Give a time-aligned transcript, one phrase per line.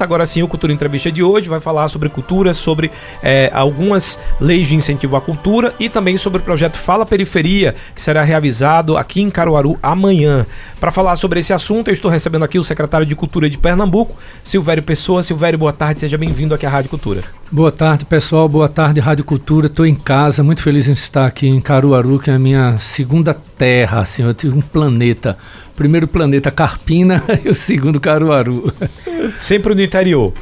[0.00, 2.88] Agora sim, o Cultura Entrevista de hoje vai falar sobre cultura, sobre
[3.20, 8.00] é, algumas leis de incentivo à cultura e também sobre o projeto Fala Periferia, que
[8.00, 10.46] será realizado aqui em Caruaru amanhã.
[10.78, 14.16] Para falar sobre esse assunto, eu estou recebendo aqui o secretário de Cultura de Pernambuco,
[14.44, 15.20] Silvério Pessoa.
[15.20, 17.22] Silvério, boa tarde, seja bem-vindo aqui à Rádio Cultura.
[17.50, 19.66] Boa tarde, pessoal, boa tarde, Rádio Cultura.
[19.66, 23.34] Estou em casa, muito feliz em estar aqui em Caruaru, que é a minha segunda
[23.34, 25.36] terra, assim, eu tive um planeta
[25.78, 28.74] primeiro planeta Carpina e o segundo Caruaru.
[29.36, 30.32] Sempre no interior.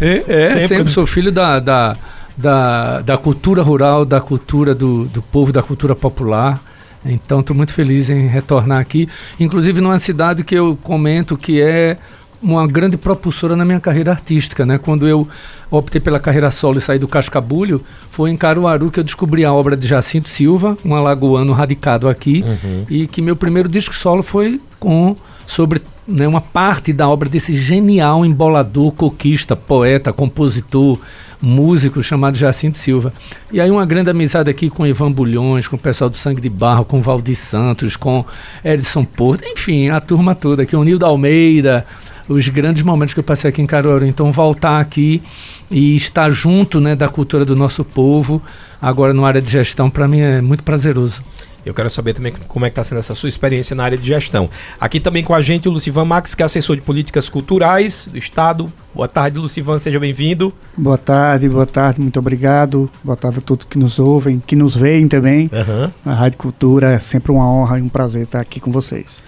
[0.00, 1.96] É, é sempre, sempre sou filho da, da,
[2.34, 6.58] da, da, cultura rural, da cultura do, do povo, da cultura popular.
[7.04, 9.06] Então estou muito feliz em retornar aqui,
[9.38, 11.98] inclusive numa cidade que eu comento que é
[12.42, 14.78] uma grande propulsora na minha carreira artística, né?
[14.78, 15.28] Quando eu
[15.70, 19.52] optei pela carreira solo e saí do Cascabulho, foi em Caruaru que eu descobri a
[19.52, 22.84] obra de Jacinto Silva, um alagoano radicado aqui, uhum.
[22.88, 25.14] e que meu primeiro disco solo foi com
[25.46, 30.98] sobre né, uma parte da obra desse genial embolador, coquista, poeta, compositor,
[31.40, 33.12] músico chamado Jacinto Silva.
[33.52, 36.48] E aí uma grande amizade aqui com Ivan Bulhões, com o pessoal do Sangue de
[36.48, 38.24] Barro, com Valdir Santos, com
[38.64, 41.86] Edson Porto, enfim, a turma toda aqui, o Nildo Almeida,
[42.28, 44.06] os grandes momentos que eu passei aqui em Caruaru.
[44.06, 45.22] Então, voltar aqui
[45.70, 48.42] e estar junto né, da cultura do nosso povo,
[48.80, 51.22] agora na área de gestão, para mim é muito prazeroso.
[51.64, 54.06] Eu quero saber também como é que está sendo essa sua experiência na área de
[54.06, 54.48] gestão.
[54.80, 58.18] Aqui também com a gente o Lucivan Max, que é assessor de políticas culturais do
[58.18, 58.72] Estado.
[58.94, 60.52] Boa tarde, Lucivan, seja bem-vindo.
[60.76, 62.90] Boa tarde, boa tarde, muito obrigado.
[63.04, 65.50] Boa tarde a todos que nos ouvem, que nos veem também.
[65.52, 65.90] Uhum.
[66.04, 69.22] A Rádio Cultura é sempre uma honra e um prazer estar aqui com vocês.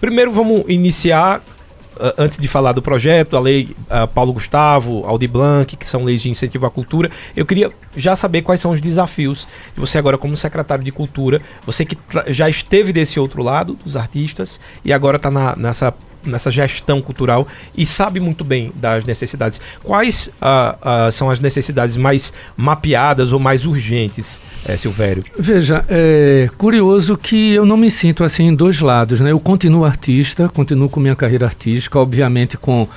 [0.00, 1.42] Primeiro vamos iniciar
[2.18, 3.74] antes de falar do projeto, a lei
[4.14, 8.42] Paulo Gustavo, Aldi Blanc, que são leis de incentivo à cultura, eu queria já saber
[8.42, 11.96] quais são os desafios de você agora como secretário de cultura, você que
[12.28, 15.94] já esteve desse outro lado dos artistas e agora está nessa
[16.24, 19.60] nessa gestão cultural e sabe muito bem das necessidades.
[19.82, 25.24] Quais uh, uh, são as necessidades mais mapeadas ou mais urgentes, é, Silvério?
[25.38, 29.20] Veja, é curioso que eu não me sinto assim em dois lados.
[29.20, 29.32] Né?
[29.32, 32.88] Eu continuo artista, continuo com minha carreira artística, obviamente com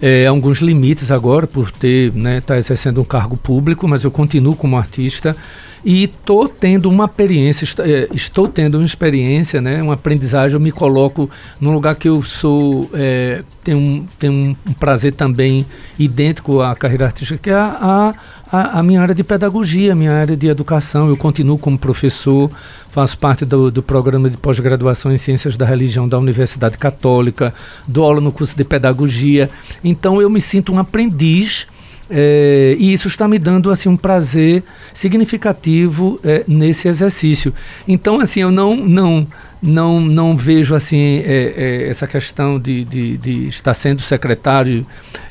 [0.00, 4.56] é, alguns limites agora por ter, né, tá exercendo um cargo público, mas eu continuo
[4.56, 5.36] como artista
[5.84, 10.70] e estou tendo uma experiência, é, estou tendo uma experiência, né, uma aprendizagem, eu me
[10.70, 11.28] coloco
[11.58, 15.64] num lugar que eu sou, é, tenho, um, tenho um prazer também
[15.98, 18.14] idêntico à carreira artística, que é a, a,
[18.52, 22.50] a, minha área de pedagogia, a minha área de educação, eu continuo como professor,
[22.90, 27.54] faço parte do, do programa de pós-graduação em Ciências da Religião da Universidade Católica,
[27.86, 29.48] dou aula no curso de pedagogia,
[29.84, 31.68] então eu me sinto um aprendiz,
[32.10, 37.54] é, e isso está me dando assim um prazer significativo é, nesse exercício.
[37.86, 39.26] Então, assim, eu não não
[39.62, 44.86] não, não vejo assim é, é, essa questão de, de, de, estar sendo secretário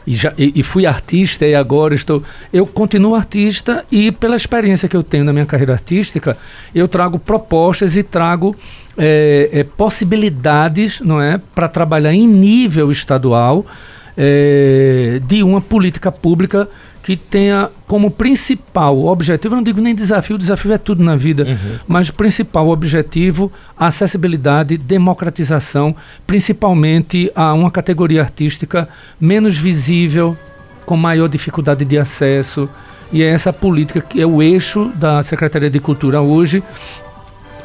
[0.06, 2.22] e, já, e, e, fui artista e agora estou.
[2.54, 6.38] Eu continuo artista e pela experiência que eu tenho na minha carreira artística,
[6.76, 8.56] eu trago propostas e trago
[8.98, 13.66] é, é possibilidades, não é, para trabalhar em nível estadual
[14.22, 16.68] é, de uma política pública
[17.02, 21.44] que tenha como principal objetivo, eu não digo nem desafio, desafio é tudo na vida,
[21.44, 21.80] uhum.
[21.88, 25.96] mas principal objetivo acessibilidade, democratização,
[26.28, 30.38] principalmente a uma categoria artística menos visível,
[30.86, 32.68] com maior dificuldade de acesso.
[33.13, 36.62] E é essa política que é o eixo da Secretaria de Cultura hoje,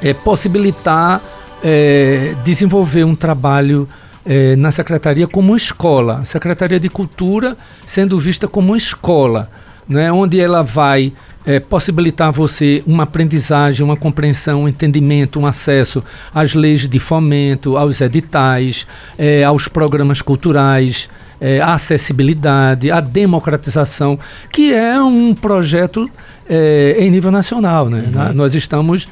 [0.01, 1.21] é possibilitar
[1.63, 3.89] é, desenvolver um trabalho
[4.27, 9.51] é, na secretaria como escola, Secretaria de Cultura sendo vista como escola,
[9.89, 11.13] né, onde ela vai
[11.47, 16.03] é, possibilitar você uma aprendizagem, uma compreensão, um entendimento, um acesso
[16.35, 18.87] às leis de fomento, aos editais,
[19.19, 21.09] é, aos programas culturais,
[21.41, 24.19] é, a acessibilidade, a democratização,
[24.51, 26.09] que é um projeto
[26.49, 27.91] é, em nível nacional.
[27.91, 28.11] Né?
[28.15, 28.33] Uhum.
[28.33, 29.07] Nós estamos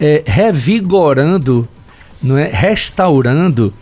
[0.00, 1.68] é, revigorando,
[2.22, 2.46] não é?
[2.46, 3.72] restaurando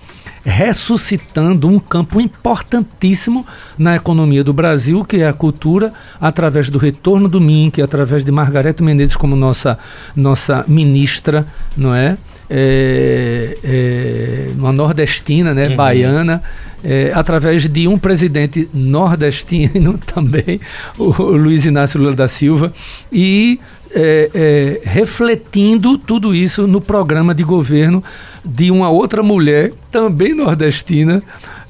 [0.44, 3.47] ressuscitando um campo importantíssimo
[3.78, 8.33] na economia do Brasil, que é a cultura, através do retorno do MINC, através de
[8.33, 9.78] Margarete Menezes como nossa,
[10.16, 11.47] nossa ministra,
[11.77, 12.16] não é?
[12.54, 15.77] É, é, uma nordestina, né, uhum.
[15.77, 16.42] baiana,
[16.84, 20.60] é, através de um presidente nordestino também,
[20.98, 22.72] o, o Luiz Inácio Lula da Silva,
[23.10, 23.59] e
[23.94, 28.03] é, é, refletindo tudo isso no programa de governo
[28.44, 31.22] de uma outra mulher, também nordestina,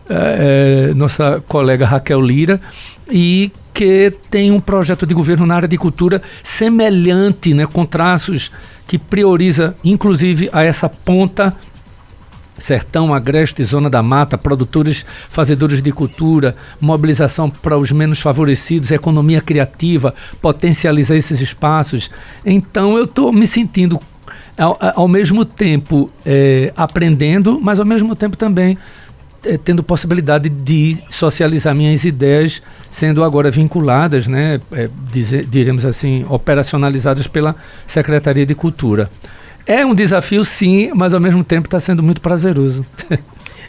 [0.09, 2.61] é, é, nossa colega Raquel Lira,
[3.11, 8.51] e que tem um projeto de governo na área de cultura semelhante, né, com traços
[8.87, 11.55] que prioriza, inclusive, a essa ponta
[12.63, 19.41] sertão, agreste, zona da mata, produtores, fazedores de cultura, mobilização para os menos favorecidos, economia
[19.41, 22.09] criativa, potencializar esses espaços.
[22.47, 24.01] Então eu estou me sentindo
[24.57, 28.79] ao, ao mesmo tempo é, aprendendo, mas ao mesmo tempo também
[29.45, 36.25] é, tendo possibilidade de socializar minhas ideias, sendo agora vinculadas, né, é, dizer, diremos assim,
[36.29, 37.57] operacionalizadas pela
[37.89, 39.11] Secretaria de Cultura.
[39.67, 42.85] É um desafio, sim, mas ao mesmo tempo está sendo muito prazeroso.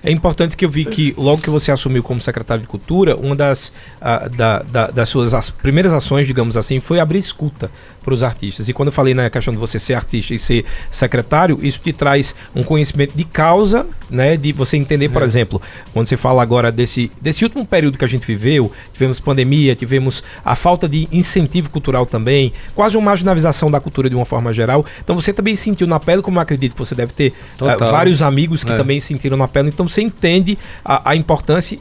[0.05, 3.33] É importante que eu vi que logo que você assumiu como secretário de Cultura, uma
[3.33, 3.69] das,
[4.01, 7.71] uh, da, da, das suas as primeiras ações, digamos assim, foi abrir escuta
[8.03, 8.69] para os artistas.
[8.69, 11.93] E quando eu falei na questão de você ser artista e ser secretário, isso te
[11.93, 14.37] traz um conhecimento de causa, né?
[14.37, 15.25] De você entender, por é.
[15.25, 15.61] exemplo,
[15.93, 20.23] quando você fala agora desse, desse último período que a gente viveu, tivemos pandemia, tivemos
[20.43, 24.85] a falta de incentivo cultural também, quase uma marginalização da cultura de uma forma geral.
[25.03, 28.21] Então você também sentiu na pele, como eu acredito que você deve ter uh, vários
[28.21, 28.75] amigos que é.
[28.75, 29.69] também sentiram na pele.
[29.69, 31.77] Então você entende a, a importância.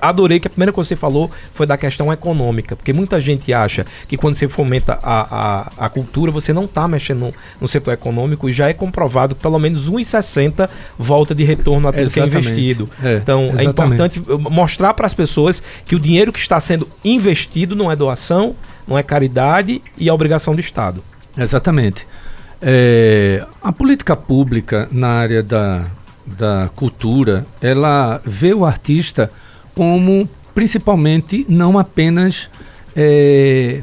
[0.00, 3.52] Adorei que a primeira coisa que você falou foi da questão econômica, porque muita gente
[3.52, 7.30] acha que quando você fomenta a, a, a cultura, você não está mexendo no,
[7.60, 10.68] no, setor econômico e já é comprovado que pelo menos 1,60
[10.98, 12.88] volta de retorno a tudo que é investido.
[13.02, 13.66] É, então é exatamente.
[13.66, 17.96] é importante mostrar para as pessoas que o dinheiro que está sendo investido não é
[17.96, 18.54] doação,
[18.86, 21.02] não é caridade e é obrigação do Estado.
[21.36, 22.06] Exatamente.
[22.60, 25.82] É, a política pública na área da,
[26.24, 29.30] da cultura, ela vê o artista
[29.74, 32.48] como principalmente não apenas
[32.94, 33.82] é,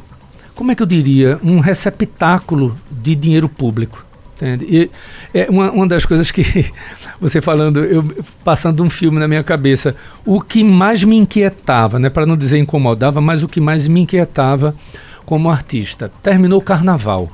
[0.60, 4.04] como é que eu diria um receptáculo de dinheiro público
[4.36, 4.66] entende?
[4.68, 4.90] E
[5.32, 6.44] é uma, uma das coisas que
[7.18, 8.04] você falando eu
[8.44, 12.58] passando um filme na minha cabeça o que mais me inquietava né para não dizer
[12.58, 14.76] incomodava mas o que mais me inquietava
[15.24, 17.30] como artista terminou o carnaval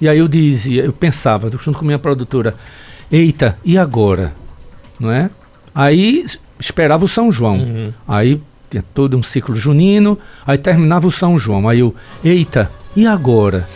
[0.00, 2.54] e aí eu dizia eu pensava junto com minha produtora
[3.10, 4.32] eita e agora
[4.98, 5.28] não é?
[5.74, 6.24] Aí
[6.60, 7.58] esperava o São João.
[7.58, 7.92] Uhum.
[8.06, 8.40] Aí
[8.72, 11.68] tinha todo um ciclo junino, aí terminava o São João.
[11.68, 13.68] Aí eu, eita, e agora?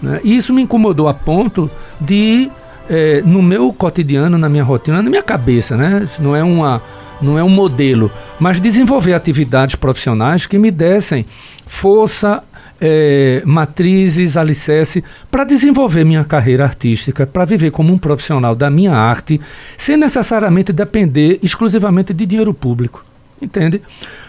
[0.00, 0.20] Né?
[0.24, 2.50] E isso me incomodou a ponto de,
[2.88, 6.02] é, no meu cotidiano, na minha rotina, na minha cabeça, né?
[6.04, 6.82] Isso não é uma
[7.20, 11.26] não é um modelo, mas desenvolver atividades profissionais que me dessem
[11.66, 12.44] força,
[12.80, 18.92] é, matrizes, alicerce para desenvolver minha carreira artística, para viver como um profissional da minha
[18.92, 19.40] arte,
[19.76, 23.04] sem necessariamente depender exclusivamente de dinheiro público.
[23.40, 23.80] Entende?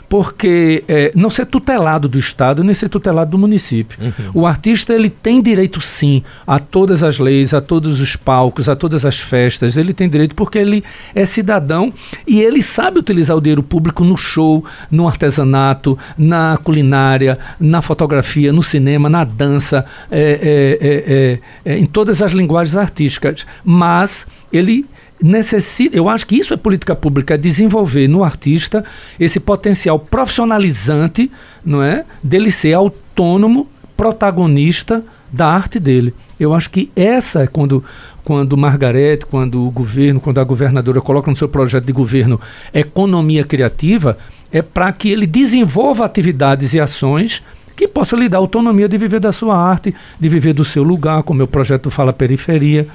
[0.10, 3.98] porque é, não ser tutelado do Estado nem ser tutelado do município.
[4.02, 4.42] Uhum.
[4.42, 8.76] O artista ele tem direito sim a todas as leis, a todos os palcos, a
[8.76, 9.78] todas as festas.
[9.78, 10.84] Ele tem direito porque ele
[11.14, 11.94] é cidadão
[12.26, 18.52] e ele sabe utilizar o dinheiro público no show, no artesanato, na culinária, na fotografia,
[18.52, 23.46] no cinema, na dança, é, é, é, é em todas as linguagens artísticas.
[23.64, 24.88] Mas ele
[25.22, 28.84] necessita, eu acho que isso é política pública, é desenvolver no artista
[29.20, 31.32] esse potencial profissionalizante,
[31.66, 33.68] não é, dele ser autônomo,
[33.98, 36.14] protagonista da arte dele.
[36.40, 37.84] Eu acho que essa é quando
[38.24, 42.40] quando Margarete, quando o governo, quando a governadora coloca no seu projeto de governo
[42.72, 44.20] economia criativa,
[44.52, 47.44] é para que ele desenvolva atividades e ações
[47.80, 51.24] que possam lhe dar autonomia de viver da sua arte, de viver do seu lugar,
[51.24, 52.86] como o meu projeto fala periferia.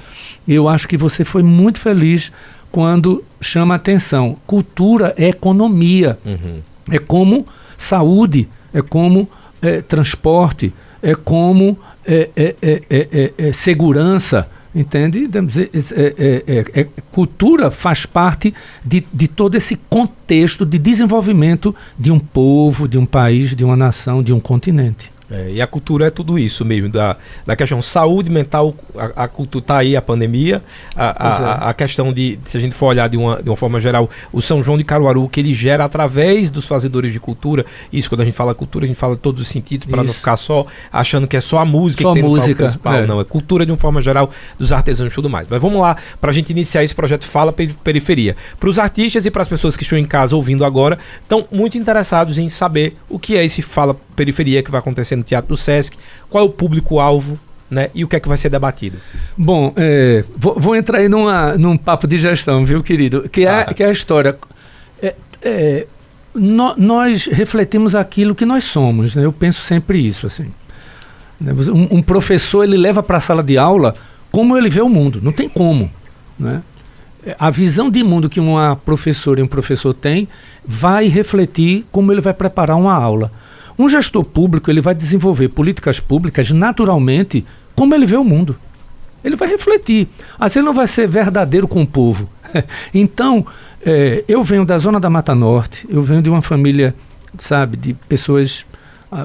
[0.47, 2.31] Eu acho que você foi muito feliz
[2.71, 4.37] quando chama a atenção.
[4.45, 6.59] Cultura é economia, uhum.
[6.91, 9.27] é como saúde, é como
[9.59, 10.71] é, transporte,
[11.01, 12.55] é como é, é,
[14.75, 14.79] é segurança.
[14.79, 15.27] Entende?
[17.11, 18.53] cultura faz parte
[18.83, 23.75] de, de todo esse contexto de desenvolvimento de um povo, de um país, de uma
[23.75, 25.14] nação, de um continente.
[25.29, 29.27] É, e a cultura é tudo isso mesmo, da, da questão saúde mental, a, a
[29.27, 30.61] cultura está aí, a pandemia,
[30.95, 31.69] a, a, é.
[31.69, 34.39] a, questão de, se a gente for olhar de uma, de uma forma geral, o
[34.39, 38.25] São João de Caruaru, que ele gera através dos fazedores de cultura, isso quando a
[38.25, 41.35] gente fala cultura, a gente fala todos os sentidos, para não ficar só achando que
[41.35, 43.07] é só a música só que tem música, no principal, é.
[43.07, 44.29] não, é cultura de uma forma geral,
[44.59, 45.47] dos artesãos e tudo mais.
[45.49, 48.35] Mas vamos lá, para a gente iniciar esse projeto Fala Periferia.
[48.59, 51.77] Para os artistas e para as pessoas que estão em casa ouvindo agora, estão muito
[51.79, 55.57] interessados em saber o que é esse Fala Periferia que vai acontecer no Teatro do
[55.57, 55.97] Sesc,
[56.29, 57.37] qual é o público-alvo,
[57.69, 57.89] né?
[57.93, 58.97] E o que é que vai ser debatido?
[59.37, 63.27] Bom, é, vou, vou, entrar aí numa, num papo de gestão, viu, querido?
[63.29, 63.73] Que é, ah.
[63.73, 64.37] que é a história.
[65.01, 65.87] É, é,
[66.33, 69.25] no, nós refletimos aquilo que nós somos, né?
[69.25, 70.49] Eu penso sempre isso, assim.
[71.39, 71.53] Né?
[71.53, 73.95] Um, um professor, ele leva para a sala de aula
[74.31, 75.19] como ele vê o mundo.
[75.21, 75.89] Não tem como,
[76.37, 76.61] né?
[77.39, 80.27] A visão de mundo que uma professora e um professor tem
[80.63, 83.31] vai refletir como ele vai preparar uma aula.
[83.77, 88.55] Um gestor público ele vai desenvolver políticas públicas naturalmente como ele vê o mundo.
[89.23, 90.07] Ele vai refletir.
[90.39, 92.29] Assim ele não vai ser verdadeiro com o povo.
[92.93, 93.45] então,
[93.85, 96.95] é, eu venho da zona da Mata Norte, eu venho de uma família,
[97.37, 98.65] sabe, de pessoas,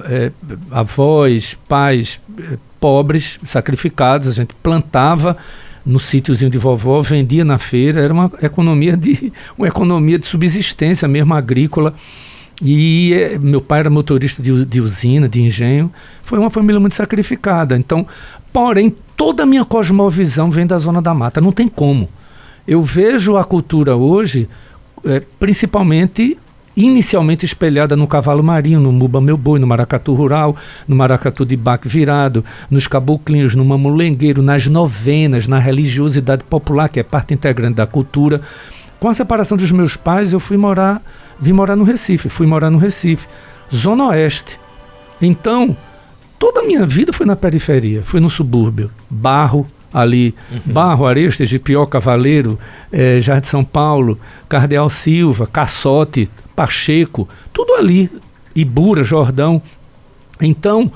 [0.04, 0.32] é,
[0.70, 4.28] avós, pais, é, pobres, sacrificados.
[4.28, 5.36] A gente plantava
[5.84, 11.06] no sítiozinho de vovó, vendia na feira, era uma economia de, uma economia de subsistência
[11.06, 11.94] mesmo agrícola.
[12.62, 15.90] E é, meu pai era motorista de, de, usina, de engenho.
[16.22, 17.76] Foi uma família muito sacrificada.
[17.76, 18.06] Então,
[18.52, 21.40] porém, toda a minha cosmovisão vem da zona da mata.
[21.40, 22.08] Não tem como.
[22.66, 24.48] Eu vejo a cultura hoje,
[25.04, 26.36] é, principalmente
[26.76, 31.56] inicialmente espelhada no cavalo marinho, no muba meu boi, no maracatu rural, no maracatu de
[31.56, 37.74] baque virado, nos caboclinhos, no mamulengueiro, nas novenas, na religiosidade popular, que é parte integrante
[37.74, 38.40] da cultura.
[38.98, 41.02] Com a separação dos meus pais, eu fui morar,
[41.40, 43.26] vim morar no Recife, fui morar no Recife,
[43.74, 44.58] Zona Oeste.
[45.20, 45.76] Então,
[46.38, 50.72] toda a minha vida foi na periferia, foi no subúrbio, barro, ali, uhum.
[50.72, 52.58] Barro, Arestas, Gipió, Cavaleiro,
[52.92, 54.18] eh, Jardim São Paulo,
[54.48, 58.10] Cardeal Silva, Caçote, Pacheco, tudo ali,
[58.54, 59.60] Ibura, Jordão.
[60.40, 60.92] Então,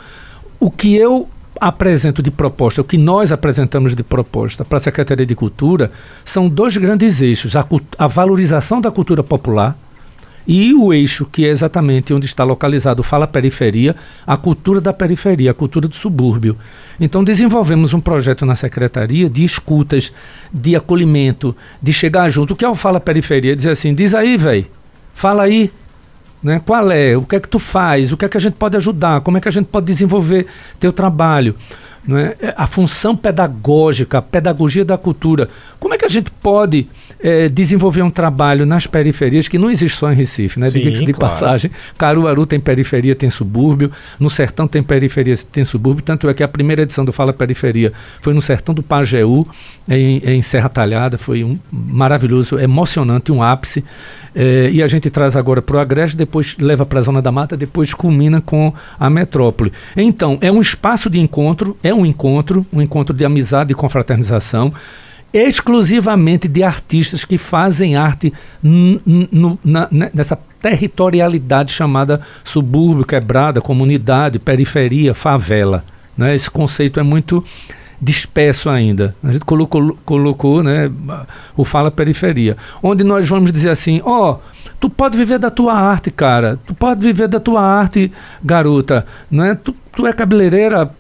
[0.60, 1.28] o que eu
[1.60, 5.90] apresento de proposta, o que nós apresentamos de proposta para a Secretaria de Cultura,
[6.24, 7.66] são dois grandes eixos: a,
[7.98, 9.76] a valorização da cultura popular
[10.46, 13.96] e o eixo que é exatamente onde está localizado Fala Periferia,
[14.26, 16.56] a cultura da periferia, a cultura do subúrbio.
[17.00, 20.12] Então desenvolvemos um projeto na secretaria de escutas,
[20.52, 22.54] de acolhimento, de chegar junto.
[22.54, 23.56] O que é o Fala Periferia?
[23.56, 24.66] Dizer assim, diz aí, velho,
[25.14, 25.70] Fala aí,
[26.44, 26.60] né?
[26.64, 27.16] Qual é?
[27.16, 28.12] O que é que tu faz?
[28.12, 29.22] O que é que a gente pode ajudar?
[29.22, 30.46] Como é que a gente pode desenvolver
[30.78, 31.54] teu trabalho?
[32.06, 32.48] É?
[32.48, 35.48] é a função pedagógica, a pedagogia da cultura.
[35.80, 36.86] Como é que a gente pode
[37.18, 40.68] é, desenvolver um trabalho nas periferias que não existe só em Recife, né?
[40.68, 41.32] Diga-se de claro.
[41.32, 41.70] passagem.
[41.96, 43.90] Caruaru tem periferia, tem subúrbio.
[44.20, 46.04] No Sertão tem periferia, tem subúrbio.
[46.04, 49.46] Tanto é que a primeira edição do Fala Periferia foi no Sertão do Pajeú,
[49.88, 51.16] em, em Serra Talhada.
[51.16, 53.82] Foi um maravilhoso, emocionante, um ápice.
[54.34, 57.30] É, e a gente traz agora para o Agreste, depois leva para a Zona da
[57.30, 59.72] Mata, depois culmina com a metrópole.
[59.96, 64.72] Então, é um espaço de encontro, é um encontro, um encontro de amizade e confraternização
[65.34, 75.84] exclusivamente de artistas que fazem arte na, nessa territorialidade chamada subúrbio, quebrada, comunidade, periferia, favela.
[76.16, 76.36] Né?
[76.36, 77.44] Esse conceito é muito
[78.00, 79.14] disperso ainda.
[79.22, 80.90] A gente colocou, colocou né,
[81.56, 84.38] o Fala Periferia, onde nós vamos dizer assim, ó, oh,
[84.80, 89.54] tu pode viver da tua arte, cara, tu pode viver da tua arte, garota, né?
[89.62, 90.90] Tu, tu é cabeleireira,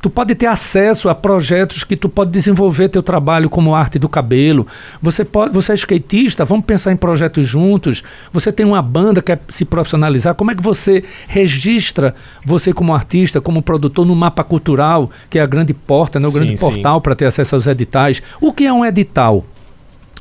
[0.00, 4.08] tu pode ter acesso a projetos que tu pode desenvolver teu trabalho como arte do
[4.08, 4.66] cabelo.
[5.00, 8.02] Você pode, você é skatista, vamos pensar em projetos juntos.
[8.32, 13.40] Você tem uma banda quer se profissionalizar, como é que você registra você como artista,
[13.40, 16.60] como produtor no mapa cultural, que é a grande porta, né, o sim, grande sim.
[16.60, 18.22] portal para ter acesso aos editais?
[18.40, 19.44] O que é um edital?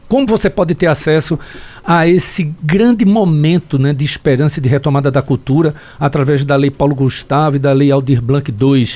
[0.08, 1.38] Como você pode ter acesso
[1.84, 6.70] a esse grande momento né, de esperança e de retomada da cultura através da Lei
[6.70, 8.90] Paulo Gustavo e da Lei Aldir Blanc II,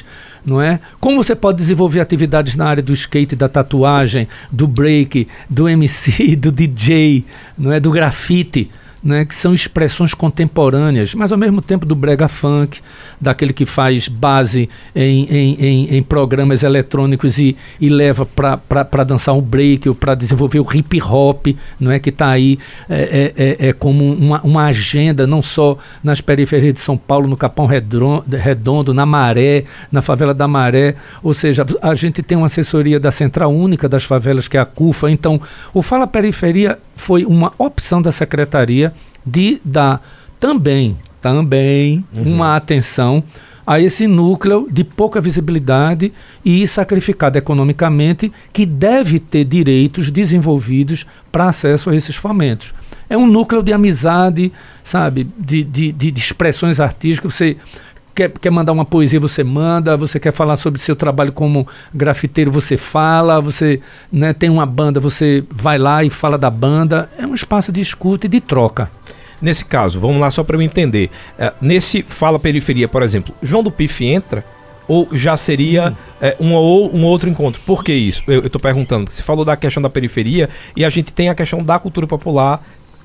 [0.45, 0.79] não é?
[0.99, 6.35] Como você pode desenvolver atividades na área do skate, da tatuagem, do break, do MC,
[6.37, 7.25] do DJ,
[7.57, 7.79] não é?
[7.79, 8.69] Do grafite?
[9.03, 12.81] Né, que são expressões contemporâneas, mas ao mesmo tempo do brega funk,
[13.19, 19.35] daquele que faz base em, em, em, em programas eletrônicos e, e leva para dançar
[19.35, 21.47] um break ou para desenvolver o hip hop,
[21.79, 25.77] não é que está aí é, é, é, é, como uma, uma agenda não só
[26.03, 31.33] nas periferias de São Paulo, no Capão Redondo, na Maré, na favela da Maré, ou
[31.33, 35.09] seja, a gente tem uma assessoria da Central Única das Favelas que é a CUFA,
[35.09, 35.41] então
[35.73, 38.93] o Fala Periferia foi uma opção da secretaria
[39.25, 40.01] de dar
[40.39, 42.35] também, também uhum.
[42.35, 43.23] uma atenção
[43.65, 46.11] a esse núcleo de pouca visibilidade
[46.43, 52.73] e sacrificado economicamente que deve ter direitos desenvolvidos para acesso a esses fomentos.
[53.09, 54.51] É um núcleo de amizade,
[54.83, 57.33] sabe, de, de, de, expressões artísticas.
[57.33, 57.57] Você
[58.19, 59.95] quer, quer mandar uma poesia, você manda.
[59.95, 63.39] Você quer falar sobre seu trabalho como grafiteiro, você fala.
[63.39, 63.79] Você
[64.11, 67.09] né, tem uma banda, você vai lá e fala da banda.
[67.17, 68.91] É um espaço de escuta e de troca.
[69.41, 71.09] Nesse caso, vamos lá só para eu entender.
[71.37, 74.43] É, nesse Fala Periferia, por exemplo, João do Pif entra
[74.85, 75.95] ou já seria hum.
[76.19, 77.61] é, um, ou, um outro encontro?
[77.65, 78.21] Por que isso?
[78.27, 79.09] Eu estou perguntando.
[79.09, 82.61] Você falou da questão da periferia e a gente tem a questão da cultura popular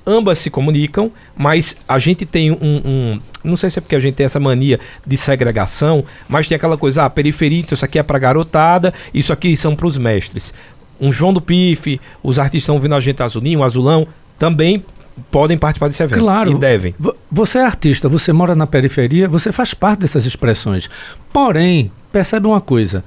[0.07, 4.01] ambas se comunicam, mas a gente tem um, um, Não sei se é porque a
[4.01, 7.99] gente tem essa mania de segregação, mas tem aquela coisa, ah, periferia, então isso aqui
[7.99, 10.53] é pra garotada, isso aqui são pros mestres.
[11.01, 14.07] Um João do Pife, os artistas estão vindo a gente azulinho, azulão,
[14.39, 14.85] também
[15.31, 16.21] podem participar desse evento.
[16.21, 16.53] Claro.
[16.53, 16.95] E devem.
[17.31, 20.89] Você é artista, você mora na periferia, você faz parte dessas expressões.
[21.33, 23.05] Porém, percebe uma coisa.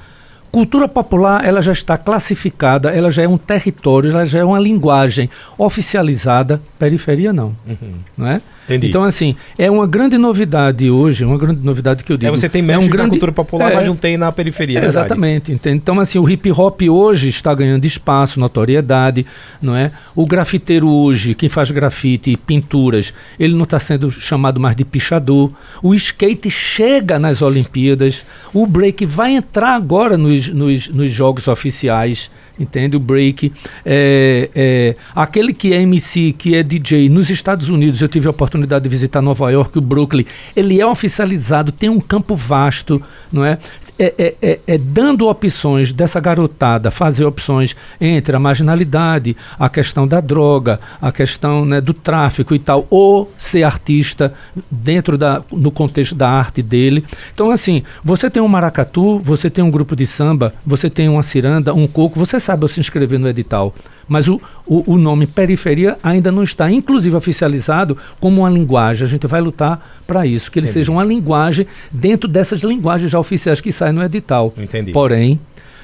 [0.51, 4.59] Cultura popular, ela já está classificada, ela já é um território, ela já é uma
[4.59, 7.93] linguagem oficializada, periferia não, uhum.
[8.17, 8.41] não é?
[8.67, 8.87] Entendi.
[8.87, 12.27] Então, assim, é uma grande novidade hoje, uma grande novidade que eu digo.
[12.27, 13.11] É, você tem mestre é um grande...
[13.11, 15.51] cultura popular, é, mas não tem na periferia, é, Exatamente.
[15.51, 15.77] Entende?
[15.77, 19.25] Então, assim, o hip hop hoje está ganhando espaço, notoriedade,
[19.61, 19.91] não é?
[20.13, 24.83] O grafiteiro hoje, quem faz grafite e pinturas, ele não está sendo chamado mais de
[24.83, 25.49] pichador.
[25.81, 28.25] O skate chega nas Olimpíadas.
[28.53, 32.97] O break vai entrar agora nos, nos, nos jogos oficiais entende?
[32.97, 33.51] O break.
[33.85, 38.31] É, é, aquele que é MC, que é DJ nos Estados Unidos, eu tive a
[38.31, 43.43] oportunidade de visitar Nova York, o Brooklyn, ele é oficializado, tem um campo vasto, não
[43.43, 43.57] é?
[43.99, 50.07] É, é, é, é, dando opções dessa garotada, fazer opções entre a marginalidade, a questão
[50.07, 54.33] da droga, a questão né, do tráfico e tal, ou ser artista
[54.69, 57.03] dentro da, no contexto da arte dele.
[57.33, 61.23] Então, assim, você tem um maracatu, você tem um grupo de samba, você tem uma
[61.23, 63.73] ciranda, um coco, você sabe se inscrever no edital.
[64.07, 69.05] Mas o, o, o, nome periferia ainda não está, inclusive, oficializado como uma linguagem.
[69.05, 70.79] A gente vai lutar para isso, que ele Entendi.
[70.79, 74.53] seja uma linguagem dentro dessas linguagens já oficiais que saem no edital.
[74.57, 74.91] Entendi.
[74.91, 75.39] Porém,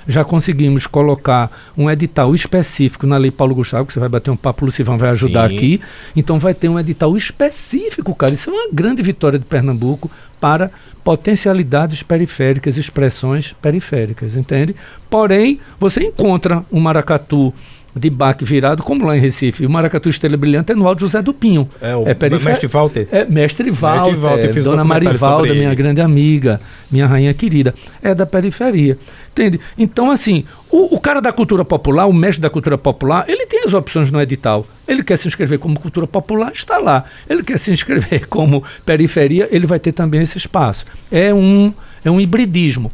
[0.07, 4.35] já conseguimos colocar um edital específico na Lei Paulo Gustavo, que você vai bater um
[4.35, 5.55] papo, o Lucivão vai ajudar Sim.
[5.55, 5.81] aqui.
[6.15, 8.33] Então vai ter um edital específico, cara.
[8.33, 10.71] Isso é uma grande vitória de Pernambuco para
[11.03, 14.75] potencialidades periféricas, expressões periféricas, entende?
[15.09, 17.53] Porém, você encontra um maracatu
[17.95, 19.65] de baque virado, como lá em Recife.
[19.65, 21.67] O Maracatu Estrela Brilhante é no alto José do Pinho.
[21.81, 22.49] É o é perifer...
[22.49, 23.07] Mestre Walter.
[23.11, 26.59] É Mestre Walter, mestre Walter é, Dona Marivalda, minha grande amiga,
[26.89, 27.73] minha rainha querida.
[28.01, 28.97] É da periferia.
[29.31, 29.59] Entende?
[29.77, 33.63] Então, assim, o, o, cara da cultura popular, o mestre da cultura popular, ele tem
[33.63, 34.65] as opções no edital.
[34.87, 37.05] Ele quer se inscrever como cultura popular, está lá.
[37.27, 40.85] Ele quer se inscrever como periferia, ele vai ter também esse espaço.
[41.11, 41.73] É um,
[42.05, 42.91] é um hibridismo.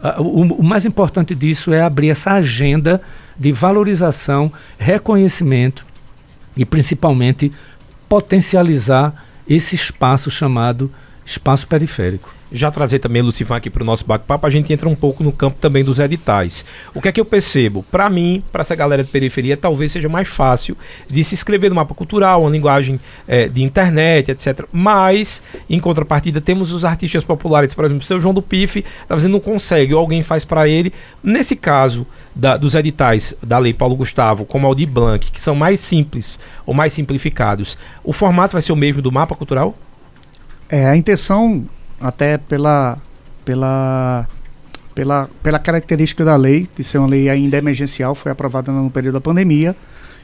[0.00, 3.02] Uh, o, o mais importante disso é abrir essa agenda
[3.36, 5.84] de valorização, reconhecimento
[6.56, 7.52] e principalmente
[8.08, 10.90] potencializar esse espaço chamado
[11.24, 14.94] espaço periférico já trazer também Lucivan aqui para o nosso bate-papo, a gente entra um
[14.94, 16.64] pouco no campo também dos editais.
[16.94, 17.82] O que é que eu percebo?
[17.90, 21.76] Para mim, para essa galera de periferia, talvez seja mais fácil de se inscrever no
[21.76, 24.66] mapa cultural, uma linguagem é, de internet, etc.
[24.72, 29.14] Mas, em contrapartida, temos os artistas populares, por exemplo, o seu João do Pife, tá
[29.14, 30.92] fazendo não consegue, ou alguém faz para ele.
[31.22, 35.80] Nesse caso da, dos editais da Lei Paulo Gustavo, como Aldi Blanc, que são mais
[35.80, 39.76] simples ou mais simplificados, o formato vai ser o mesmo do mapa cultural?
[40.68, 41.66] É, a intenção
[42.00, 42.98] até pela,
[43.44, 44.26] pela,
[44.94, 49.14] pela, pela característica da lei, de ser uma lei ainda emergencial, foi aprovada no período
[49.14, 49.74] da pandemia.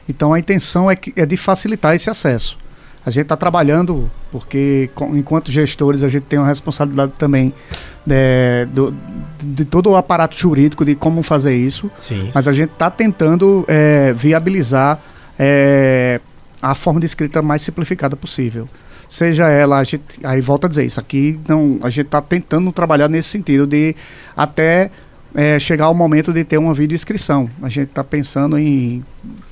[0.07, 2.57] Então a intenção é, que, é de facilitar esse acesso.
[3.05, 7.53] A gente está trabalhando, porque com, enquanto gestores a gente tem uma responsabilidade também
[8.03, 8.95] de, do,
[9.43, 11.91] de todo o aparato jurídico de como fazer isso.
[11.99, 12.31] Sim.
[12.33, 14.99] Mas a gente está tentando é, viabilizar
[15.37, 16.19] é,
[16.59, 18.67] a forma de escrita mais simplificada possível
[19.07, 22.71] seja ela, a gente, aí volta a dizer, isso aqui não, a gente está tentando
[22.71, 23.95] trabalhar nesse sentido de
[24.35, 24.89] até
[25.33, 27.49] é, chegar ao momento de ter uma vídeo inscrição.
[27.61, 29.03] A gente está pensando em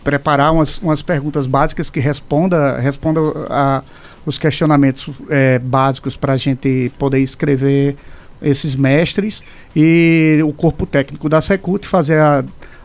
[0.03, 3.83] preparar umas, umas perguntas básicas que responda, responda a,
[4.25, 7.95] os questionamentos é, básicos para a gente poder escrever
[8.41, 9.43] esses mestres
[9.75, 12.43] e o corpo técnico da Secult fazer a,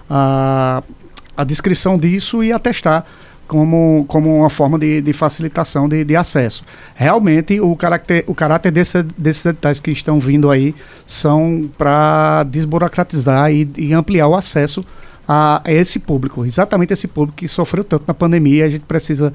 [0.09, 0.83] a,
[1.37, 3.05] a descrição disso e atestar
[3.49, 6.63] como, como uma forma de, de facilitação de, de, acesso.
[6.95, 10.75] Realmente, o caráter, o caráter desse, desses editais que estão vindo aí
[11.07, 14.85] são para desburocratizar e, e, ampliar o acesso
[15.27, 18.67] a, a, esse público, exatamente esse público que sofreu tanto na pandemia.
[18.67, 19.33] A gente precisa,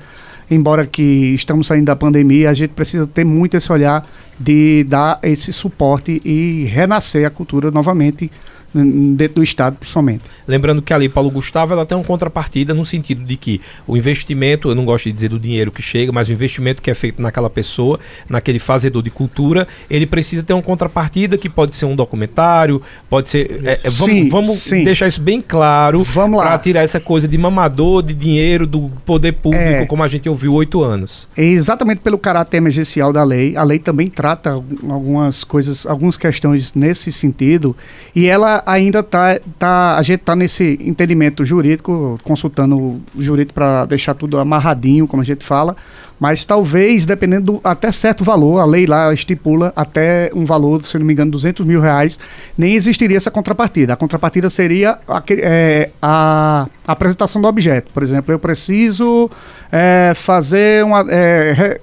[0.49, 4.07] embora que estamos saindo da pandemia, a gente precisa ter muito esse olhar
[4.39, 8.31] de dar esse suporte e renascer a cultura novamente
[8.73, 10.23] dentro do Estado, principalmente.
[10.47, 13.95] Lembrando que a Lei Paulo Gustavo ela tem uma contrapartida no sentido de que o
[13.95, 16.95] investimento, eu não gosto de dizer do dinheiro que chega, mas o investimento que é
[16.95, 21.85] feito naquela pessoa, naquele fazedor de cultura, ele precisa ter uma contrapartida que pode ser
[21.85, 23.61] um documentário, pode ser.
[23.63, 24.83] É, é, vamos sim, vamos sim.
[24.83, 29.63] deixar isso bem claro para tirar essa coisa de mamador de dinheiro do poder público,
[29.63, 31.27] é, como a gente ouviu oito anos.
[31.37, 37.11] Exatamente pelo caráter emergencial da lei, a lei também trata algumas coisas, algumas questões nesse
[37.11, 37.75] sentido,
[38.15, 43.85] e ela ainda tá, tá a gente está nesse entendimento jurídico, consultando o jurídico para
[43.85, 45.75] deixar tudo amarradinho, como a gente fala,
[46.19, 50.97] mas talvez, dependendo do, até certo valor, a lei lá estipula até um valor, se
[50.97, 52.17] não me engano, 200 mil reais,
[52.57, 53.93] nem existiria essa contrapartida.
[53.93, 57.91] A contrapartida seria a, é, a apresentação do objeto.
[57.93, 59.29] Por exemplo, eu preciso
[59.71, 61.05] é, fazer uma.
[61.09, 61.81] É,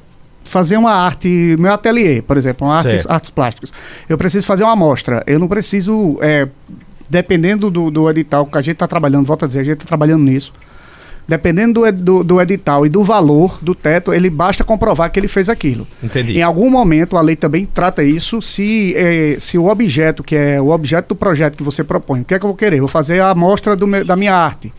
[0.50, 3.72] fazer uma arte, meu ateliê, por exemplo, uma artes, artes plásticas.
[4.08, 5.22] Eu preciso fazer uma amostra.
[5.24, 6.48] Eu não preciso é,
[7.08, 9.86] dependendo do, do edital que a gente está trabalhando, volta a dizer, a gente está
[9.86, 10.52] trabalhando nisso.
[11.28, 15.28] Dependendo do, do, do, edital e do valor do teto, ele basta comprovar que ele
[15.28, 15.86] fez aquilo.
[16.02, 16.36] Entendi.
[16.36, 18.42] Em algum momento, a lei também trata isso.
[18.42, 22.24] Se, eh, se o objeto, que é o objeto do projeto que você propõe, o
[22.24, 22.80] que é que eu vou querer?
[22.80, 24.72] Vou fazer a amostra do da minha arte.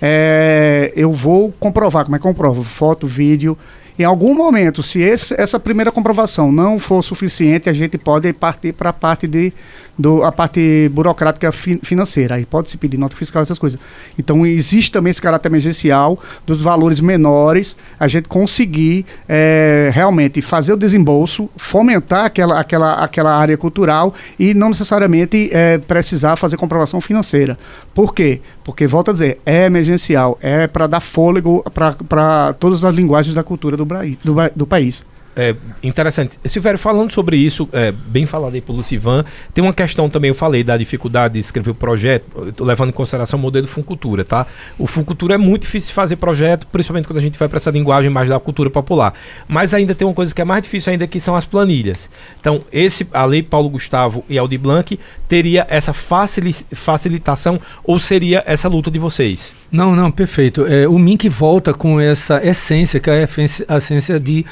[0.00, 2.04] É, eu vou comprovar.
[2.04, 2.62] Como é que eu comprovo?
[2.62, 3.58] Foto, vídeo,
[3.98, 8.72] em algum momento, se esse, essa primeira comprovação não for suficiente, a gente pode partir
[8.72, 9.52] para a parte de
[9.98, 12.36] do, a parte burocrática fi, financeira.
[12.36, 13.80] Aí pode se pedir nota fiscal, essas coisas.
[14.18, 20.72] Então existe também esse caráter emergencial dos valores menores, a gente conseguir é, realmente fazer
[20.72, 27.00] o desembolso, fomentar aquela, aquela, aquela área cultural e não necessariamente é, precisar fazer comprovação
[27.00, 27.58] financeira.
[27.92, 28.40] Por quê?
[28.62, 33.42] Porque, volto a dizer, é emergencial, é para dar fôlego para todas as linguagens da
[33.42, 33.88] cultura do
[34.22, 35.04] do, do país.
[35.38, 36.36] É, interessante.
[36.46, 39.24] Silvério, falando sobre isso, é, bem falado aí pelo Lucivan,
[39.54, 42.24] tem uma questão também, eu falei da dificuldade de escrever o projeto,
[42.58, 44.48] levando em consideração o modelo Funcultura, tá?
[44.76, 48.10] O Funcultura é muito difícil fazer projeto, principalmente quando a gente vai para essa linguagem
[48.10, 49.14] mais da cultura popular.
[49.46, 52.10] Mas ainda tem uma coisa que é mais difícil ainda, que são as planilhas.
[52.40, 54.98] Então, esse, a lei Paulo Gustavo e Aldi Blanc
[55.28, 59.54] teria essa facilitação ou seria essa luta de vocês?
[59.70, 60.66] Não, não, perfeito.
[60.66, 63.28] É, o MINC volta com essa essência, que é
[63.68, 64.44] a essência de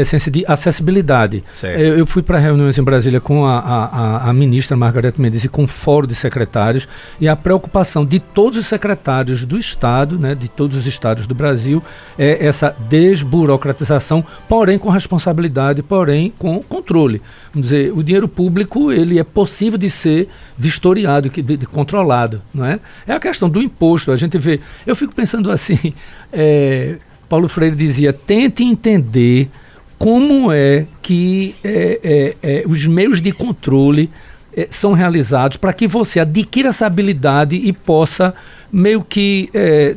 [0.00, 1.44] essência de acessibilidade.
[1.62, 5.48] Eu, eu, fui para reuniões em Brasília com a, a, a, ministra Margareth Mendes e
[5.48, 6.88] com o fórum de secretários
[7.20, 11.34] e a preocupação de todos os secretários do Estado, né, de todos os estados do
[11.34, 11.82] Brasil,
[12.18, 17.20] é essa desburocratização, porém com responsabilidade, porém com controle.
[17.52, 22.64] Vamos dizer, o dinheiro público ele é possível de ser vistoriado, de, de controlado, não
[22.64, 22.80] é?
[23.06, 24.10] É a questão do imposto.
[24.10, 25.92] A gente vê, eu fico pensando assim,
[26.32, 26.96] é,
[27.28, 29.50] Paulo Freire dizia, tente entender
[30.02, 34.10] como é que é, é, é, os meios de controle
[34.52, 38.34] é, são realizados para que você adquira essa habilidade e possa
[38.72, 39.94] meio que é,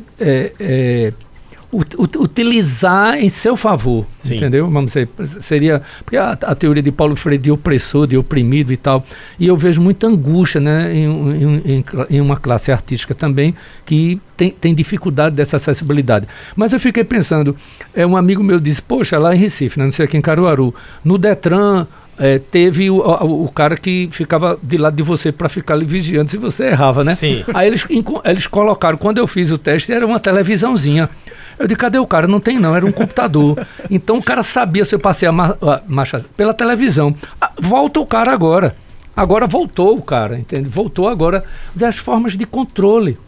[2.18, 4.36] utilizar em seu favor, Sim.
[4.36, 4.68] entendeu?
[4.68, 5.08] Vamos dizer,
[5.40, 9.04] seria porque a, a, teoria de Paulo Freire de opressor, de oprimido e tal,
[9.38, 14.50] e eu vejo muita angústia, né, em, em, em, uma classe artística também que tem,
[14.50, 16.26] tem dificuldade dessa acessibilidade.
[16.54, 17.54] Mas eu fiquei pensando,
[17.94, 20.74] é um amigo meu disse, poxa, lá em Recife, né, não sei aqui em Caruaru,
[21.04, 21.86] no Detran
[22.18, 25.84] é, teve o, o, o, cara que ficava de lado de você para ficar ali
[25.84, 27.14] vigiando se você errava, né?
[27.14, 27.44] Sim.
[27.52, 27.86] Aí eles,
[28.24, 31.10] eles colocaram, quando eu fiz o teste, era uma televisãozinha.
[31.58, 32.26] Eu disse, cadê o cara?
[32.26, 33.66] Não tem não, era um computador.
[33.90, 35.56] Então o cara sabia se eu passei a, ma
[35.88, 37.14] marcha pela televisão.
[37.40, 38.76] Ah, volta o cara agora.
[39.16, 40.68] Agora voltou o cara, entende?
[40.68, 41.42] Voltou agora
[41.74, 43.18] das formas de controle.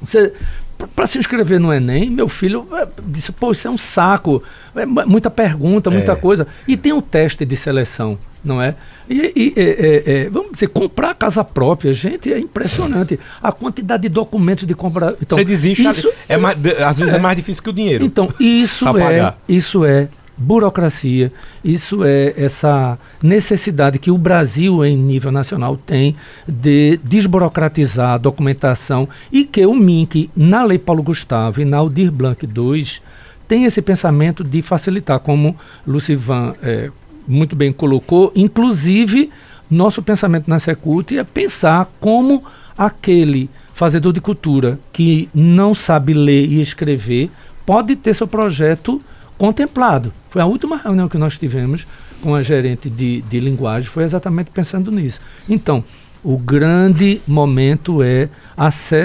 [0.00, 0.32] Você,
[0.94, 4.42] para se inscrever no Enem, meu filho é, disse, pô, isso é um saco,
[4.74, 6.16] é muita pergunta, muita é.
[6.16, 6.46] coisa.
[6.66, 8.74] E tem um teste de seleção, não é?
[9.08, 13.18] E, e é, é, é, vamos dizer, comprar casa própria, gente, é impressionante.
[13.42, 15.14] A quantidade de documentos de comprar.
[15.20, 16.56] Então, Você desiste, isso, é mais,
[16.86, 17.18] às vezes é.
[17.18, 18.04] mais difícil que o dinheiro.
[18.04, 25.30] Então, isso é, isso é burocracia, isso é essa necessidade que o Brasil, em nível
[25.30, 26.16] nacional, tem
[26.46, 32.10] de desburocratizar a documentação e que o MINC, na Lei Paulo Gustavo e na Aldir
[32.10, 32.86] Blanc II,
[33.46, 36.90] tem esse pensamento de facilitar, como Lucivan é,
[37.26, 39.30] muito bem colocou, inclusive
[39.70, 42.44] nosso pensamento na Secult é pensar como
[42.76, 47.30] aquele fazedor de cultura que não sabe ler e escrever
[47.66, 49.00] pode ter seu projeto
[49.44, 50.10] contemplado.
[50.30, 51.86] Foi a última reunião que nós tivemos
[52.22, 55.20] com a gerente de, de linguagem, foi exatamente pensando nisso.
[55.46, 55.84] Então,
[56.22, 58.30] o grande momento é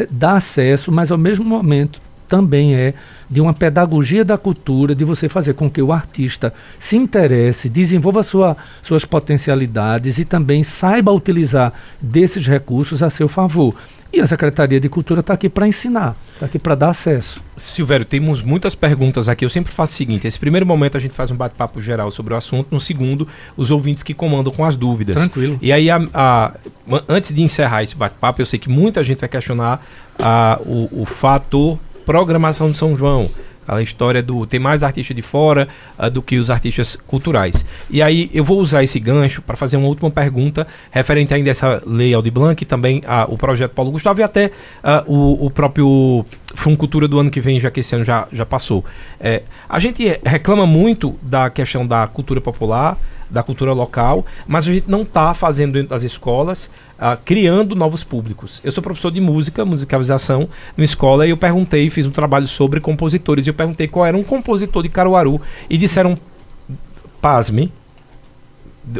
[0.09, 1.99] dar acesso, mas ao mesmo momento
[2.29, 2.93] também é
[3.29, 8.23] de uma pedagogia da cultura, de você fazer com que o artista se interesse, desenvolva
[8.23, 13.75] sua, suas potencialidades e também saiba utilizar desses recursos a seu favor.
[14.11, 17.39] E a Secretaria de Cultura está aqui para ensinar, está aqui para dar acesso.
[17.55, 19.45] Silvério, temos muitas perguntas aqui.
[19.45, 22.33] Eu sempre faço o seguinte: esse primeiro momento a gente faz um bate-papo geral sobre
[22.33, 25.15] o assunto, no segundo, os ouvintes que comandam com as dúvidas.
[25.15, 25.59] Tranquilo.
[25.61, 26.53] E aí, a, a,
[27.07, 29.85] antes de encerrar esse bate-papo, eu sei que muita gente vai questionar
[30.17, 33.29] a, o, o fator programação de São João
[33.75, 37.65] a história do tem mais artistas de fora uh, do que os artistas culturais.
[37.89, 41.51] E aí eu vou usar esse gancho para fazer uma última pergunta referente ainda a
[41.51, 45.51] essa lei Aldi Blanc, também uh, o projeto Paulo Gustavo e até uh, o, o
[45.51, 48.83] próprio Fundo Cultura do ano que vem, já que esse ano já, já passou.
[49.19, 52.97] É, a gente reclama muito da questão da cultura popular,
[53.29, 58.03] da cultura local, mas a gente não está fazendo dentro das escolas uh, criando novos
[58.03, 58.61] públicos.
[58.63, 62.79] Eu sou professor de música, musicalização, na escola, e eu perguntei, fiz um trabalho sobre
[62.79, 66.17] compositores, e eu perguntei qual era um compositor de Caruaru, e disseram,
[67.21, 67.71] pasme,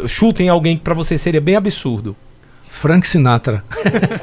[0.07, 2.15] chutem alguém que para você seria bem absurdo.
[2.67, 3.63] Frank Sinatra.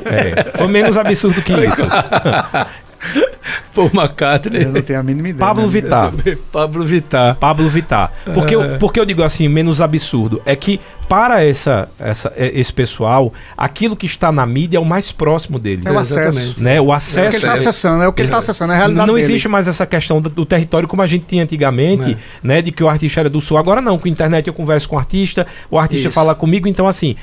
[0.04, 1.84] É, foi menos absurdo que isso.
[3.74, 4.62] Paul McCartney.
[4.62, 5.46] Eu não tenho a mínima ideia.
[5.46, 5.68] Pablo né?
[5.68, 6.12] Vittar.
[6.50, 7.36] Pablo Vittar.
[7.36, 8.12] Pablo Vittar.
[8.34, 8.56] Porque, É.
[8.56, 10.40] eu, porque eu digo assim, menos absurdo.
[10.46, 14.84] É que para essa, essa, é, esse pessoal, aquilo que está na mídia é o
[14.84, 15.86] mais próximo deles.
[15.86, 16.54] É o acesso.
[16.58, 16.80] Né?
[16.80, 17.20] O É o que acesso.
[17.28, 19.26] ele está é- acessando, é o que ele está acessando, é a realidade não dele.
[19.26, 22.16] existe mais essa questão do, do território como a gente tinha antigamente, É.
[22.42, 22.60] né?
[22.62, 23.56] De que o artista era do sul.
[23.56, 26.14] Agora não, com a internet eu converso com o artista, o artista Isso.
[26.14, 27.14] fala comigo, então assim,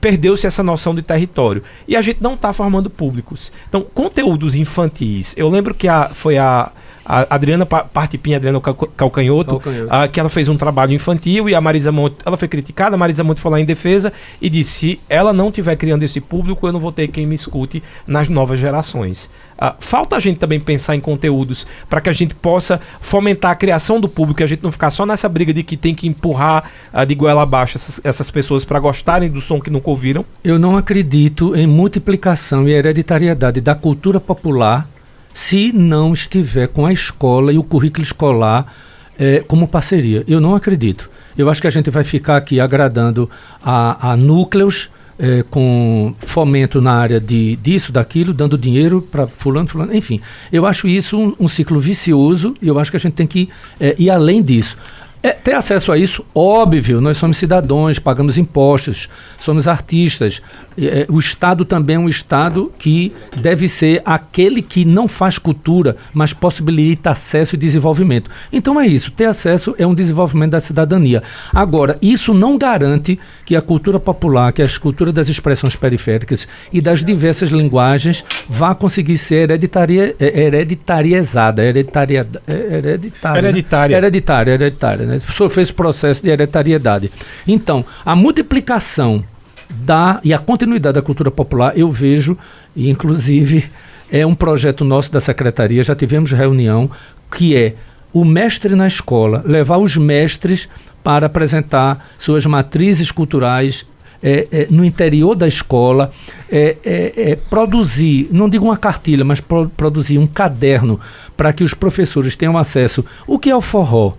[0.00, 1.62] perdeu-se essa noção de território.
[1.86, 3.52] E a gente não está formando públicos.
[3.68, 5.34] Então, conteúdos infantis.
[5.36, 6.70] Eu lembro que a, foi a.
[7.04, 9.88] A Adriana Pa- Partipinha, Adriana Cal- Calcanhoto, Calcanhoto.
[9.90, 12.98] ah, que ela fez um trabalho infantil e a Marisa Monte, ela foi criticada, a
[12.98, 16.66] Marisa Monte foi lá em defesa e disse: se ela não estiver criando esse público,
[16.66, 19.28] eu não vou ter quem me escute nas novas gerações.
[19.58, 23.54] Ah, falta a gente também pensar em conteúdos para que a gente possa fomentar a
[23.54, 26.08] criação do público e a gente não ficar só nessa briga de que tem que
[26.08, 30.24] empurrar ah, de goela abaixo essas, essas pessoas para gostarem do som que nunca ouviram.
[30.42, 34.88] Eu não acredito em multiplicação e hereditariedade da cultura popular
[35.32, 38.72] se não estiver com a escola e o currículo escolar
[39.18, 40.24] eh, como parceria.
[40.26, 41.10] Eu não acredito.
[41.36, 43.28] Eu acho que a gente vai ficar aqui agradando
[43.62, 49.68] a, a núcleos eh, com fomento na área de disso, daquilo, dando dinheiro para fulano,
[49.68, 50.20] fulano, enfim.
[50.52, 53.48] Eu acho isso um, um ciclo vicioso e eu acho que a gente tem que
[53.80, 54.76] eh, ir além disso.
[55.22, 60.42] É, ter acesso a isso, óbvio, nós somos cidadãos, pagamos impostos, somos artistas.
[60.78, 65.96] É, o Estado também é um Estado que deve ser aquele que não faz cultura,
[66.12, 68.30] mas possibilita acesso e desenvolvimento.
[68.52, 71.22] Então é isso, ter acesso é um desenvolvimento da cidadania.
[71.54, 76.80] Agora, isso não garante que a cultura popular, que a cultura das expressões periféricas e
[76.80, 83.38] das diversas linguagens vá conseguir ser hereditaria, é, hereditariezada, é, hereditária, né?
[83.38, 83.96] Hereditária.
[83.96, 85.18] hereditária, hereditária, né?
[85.18, 87.10] Sofreu esse processo de hereditariedade.
[87.46, 89.24] Então, a multiplicação
[89.72, 92.36] da e a continuidade da cultura popular, eu vejo,
[92.76, 93.70] e inclusive
[94.10, 96.90] é um projeto nosso da secretaria, já tivemos reunião,
[97.34, 97.74] que é
[98.12, 100.68] o mestre na escola, levar os mestres
[101.02, 103.86] para apresentar suas matrizes culturais
[104.22, 106.12] é, é, no interior da escola,
[106.50, 111.00] é, é, é, produzir, não digo uma cartilha, mas pro- produzir um caderno
[111.36, 113.04] para que os professores tenham acesso.
[113.26, 114.12] O que é o forró?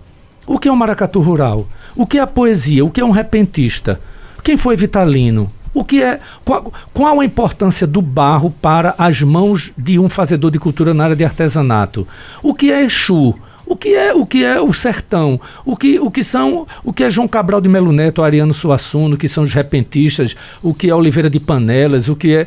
[0.46, 1.66] O que é o maracatu rural?
[1.96, 2.84] O que é a poesia?
[2.84, 3.98] O que é um repentista?
[4.44, 5.50] Quem foi Vitalino?
[5.72, 10.50] O que é qual, qual a importância do barro para as mãos de um fazedor
[10.50, 12.06] de cultura na área de artesanato?
[12.42, 13.34] O que é Exu?
[13.66, 15.40] O que é o que é o sertão?
[15.64, 19.16] O que o que são o que é João Cabral de Melo Neto, Ariano Suassuna,
[19.16, 20.36] que são os repentistas?
[20.62, 22.08] O que é Oliveira de Panelas?
[22.08, 22.46] O que é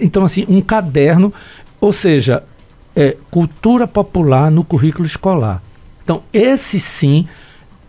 [0.00, 1.32] então assim um caderno,
[1.78, 2.42] ou seja,
[2.96, 5.62] é cultura popular no currículo escolar.
[6.02, 7.26] Então, esse sim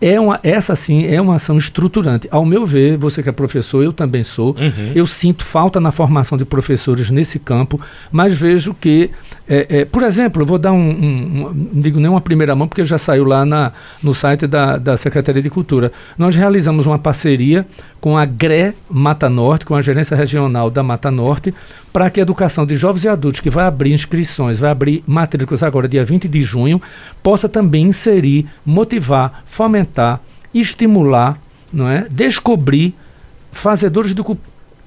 [0.02, 2.28] é uma, essa sim é uma ação estruturante.
[2.30, 4.50] Ao meu ver, você que é professor, eu também sou.
[4.60, 4.92] Uhum.
[4.94, 7.80] Eu sinto falta na formação de professores nesse campo,
[8.12, 9.10] mas vejo que,
[9.48, 12.56] é, é, por exemplo, eu vou dar um, um- um- não digo nem uma primeira
[12.56, 13.72] mão, porque já saiu lá na,
[14.04, 15.92] no site da, da Secretaria de Cultura.
[16.18, 17.66] Nós realizamos uma parceria
[18.02, 21.54] com a GRE Mata Norte, com a Gerência Regional da Mata Norte,
[21.96, 25.64] para que a educação de jovens e adultos, que vai abrir inscrições, vai abrir matrículas
[25.64, 26.82] agora, dia 20 de junho,
[27.24, 30.20] possa também inserir, motivar, fomentar,
[30.54, 31.40] estimular,
[31.72, 32.06] não é?
[32.12, 32.94] descobrir
[33.50, 34.38] fazedores de cu-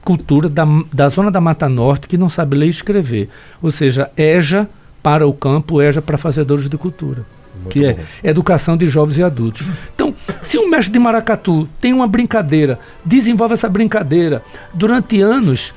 [0.04, 3.30] cultura da, da zona da Mata Norte que não sabe ler e escrever.
[3.62, 4.68] Ou seja, EJA
[5.02, 7.24] para o campo, EJA para fazedores de cultura.
[7.70, 9.66] que é educação de jovens e adultos.
[9.94, 14.42] Então, se um mestre de maracatu tem uma brincadeira, desenvolve essa brincadeira
[14.74, 15.72] durante anos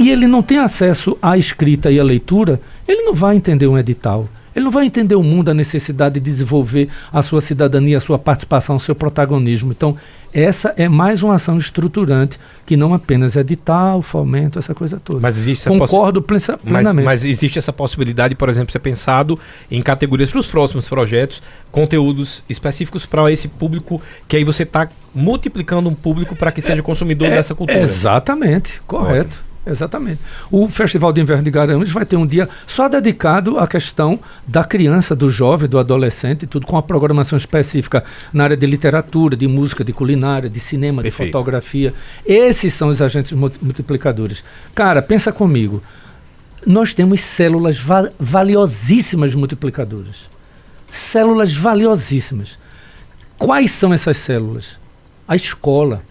[0.00, 3.78] e ele não tem acesso à escrita e à leitura, ele não vai entender um
[3.78, 4.26] edital.
[4.56, 8.18] Ele não vai entender o mundo, a necessidade de desenvolver a sua cidadania, a sua
[8.18, 9.70] participação, o seu protagonismo.
[9.70, 9.96] Então,
[10.32, 12.36] essa é mais uma ação estruturante
[12.66, 15.20] que não apenas edital, fomento, essa coisa toda.
[15.20, 16.20] Mas existe Concordo
[16.64, 17.04] Mas, plenamente.
[17.04, 19.38] mas existe essa possibilidade, por exemplo, ser pensado
[19.70, 24.88] em categorias para os próximos projetos, conteúdos específicos para esse público, que aí você está
[25.14, 27.78] multiplicando um público para que seja consumidor É- dessa cultura.
[27.80, 29.49] Exatamente, correto.
[29.66, 30.20] Exatamente.
[30.50, 34.64] O Festival de Inverno de Garanhuns vai ter um dia só dedicado à questão da
[34.64, 39.46] criança, do jovem, do adolescente, tudo com uma programação específica na área de literatura, de
[39.46, 41.26] música, de culinária, de cinema, Perfeito.
[41.28, 41.92] de fotografia.
[42.24, 44.42] Esses são os agentes multi- multiplicadores.
[44.74, 45.82] Cara, pensa comigo.
[46.66, 50.28] Nós temos células va- valiosíssimas multiplicadoras.
[50.90, 52.58] Células valiosíssimas.
[53.38, 54.78] Quais são essas células?
[55.28, 56.02] A escola.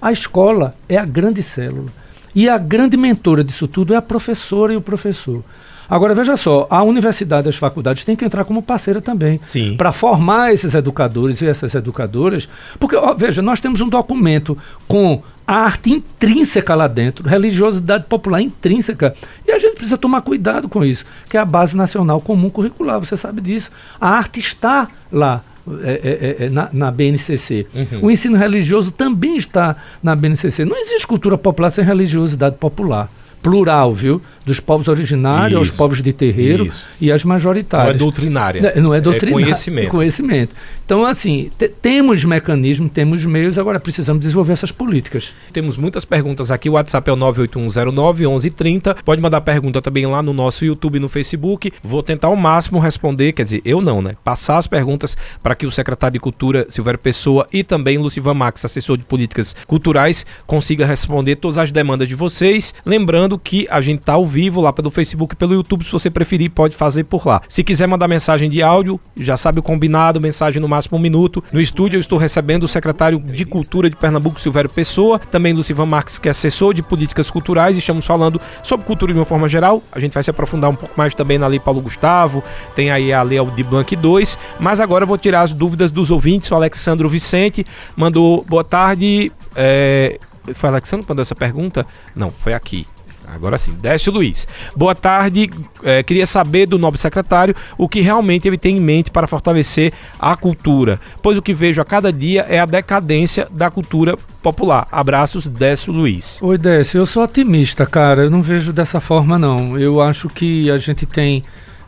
[0.00, 1.88] A escola é a grande célula.
[2.36, 5.42] E a grande mentora disso tudo é a professora e o professor.
[5.88, 9.40] Agora, veja só, a universidade e as faculdades têm que entrar como parceira também.
[9.42, 9.74] Sim.
[9.74, 12.46] Para formar esses educadores e essas educadoras.
[12.78, 18.42] Porque, ó, veja, nós temos um documento com a arte intrínseca lá dentro, religiosidade popular
[18.42, 19.14] intrínseca.
[19.46, 23.00] E a gente precisa tomar cuidado com isso, que é a Base Nacional Comum Curricular,
[23.00, 23.70] você sabe disso.
[23.98, 25.42] A arte está lá.
[25.82, 27.66] É, é, é, na, na, BNCC.
[27.74, 28.04] Uhum.
[28.04, 30.64] O ensino religioso também está na BNCC.
[30.64, 33.10] Não existe cultura popular sem religiosidade popular
[33.42, 34.20] plural, viu?
[34.46, 36.86] Dos povos originários isso, aos povos de terreiro isso.
[37.00, 37.88] e as majoritárias.
[37.88, 38.72] Não é doutrinária.
[38.76, 39.42] Não, não é doutrinária.
[39.42, 39.86] É conhecimento.
[39.86, 40.54] É conhecimento.
[40.84, 41.50] Então, assim,
[41.82, 45.32] temos mecanismos, temos meios, agora precisamos desenvolver essas políticas.
[45.52, 46.70] Temos muitas perguntas aqui.
[46.70, 48.98] O WhatsApp é o 981091130.
[49.04, 51.72] Pode mandar pergunta também lá no nosso YouTube e no Facebook.
[51.82, 54.14] Vou tentar ao máximo responder, quer dizer, eu não, né?
[54.22, 58.64] Passar as perguntas para que o secretário de Cultura, Silvério Pessoa, e também Lucivan Max,
[58.64, 62.72] assessor de políticas culturais, consiga responder todas as demandas de vocês.
[62.84, 66.10] Lembrando que a gente tá ao vivo lá pelo Facebook e pelo YouTube, se você
[66.10, 67.40] preferir, pode fazer por lá.
[67.48, 71.42] Se quiser mandar mensagem de áudio, já sabe o combinado, mensagem no máximo um minuto.
[71.50, 75.86] No estúdio eu estou recebendo o secretário de Cultura de Pernambuco, Silvério Pessoa, também Lucivan
[75.86, 79.82] Marques, que é assessor de políticas culturais, estamos falando sobre cultura de uma forma geral.
[79.90, 82.44] A gente vai se aprofundar um pouco mais também na Lei Paulo Gustavo,
[82.74, 86.10] tem aí a Lei de Blanc 2, mas agora eu vou tirar as dúvidas dos
[86.10, 86.50] ouvintes.
[86.50, 87.64] O Alexandro Vicente
[87.96, 89.32] mandou boa tarde.
[89.54, 90.18] É...
[90.52, 91.86] Foi Alexandre que mandou essa pergunta?
[92.14, 92.86] Não, foi aqui.
[93.26, 94.46] Agora sim, Décio Luiz.
[94.74, 95.50] Boa tarde.
[95.82, 99.92] É, queria saber do nobre secretário o que realmente ele tem em mente para fortalecer
[100.18, 104.86] a cultura, pois o que vejo a cada dia é a decadência da cultura popular.
[104.90, 106.40] Abraços, Décio Luiz.
[106.42, 106.98] Oi, Décio.
[106.98, 108.24] Eu sou otimista, cara.
[108.24, 109.78] Eu não vejo dessa forma, não.
[109.78, 111.42] Eu acho que a gente tem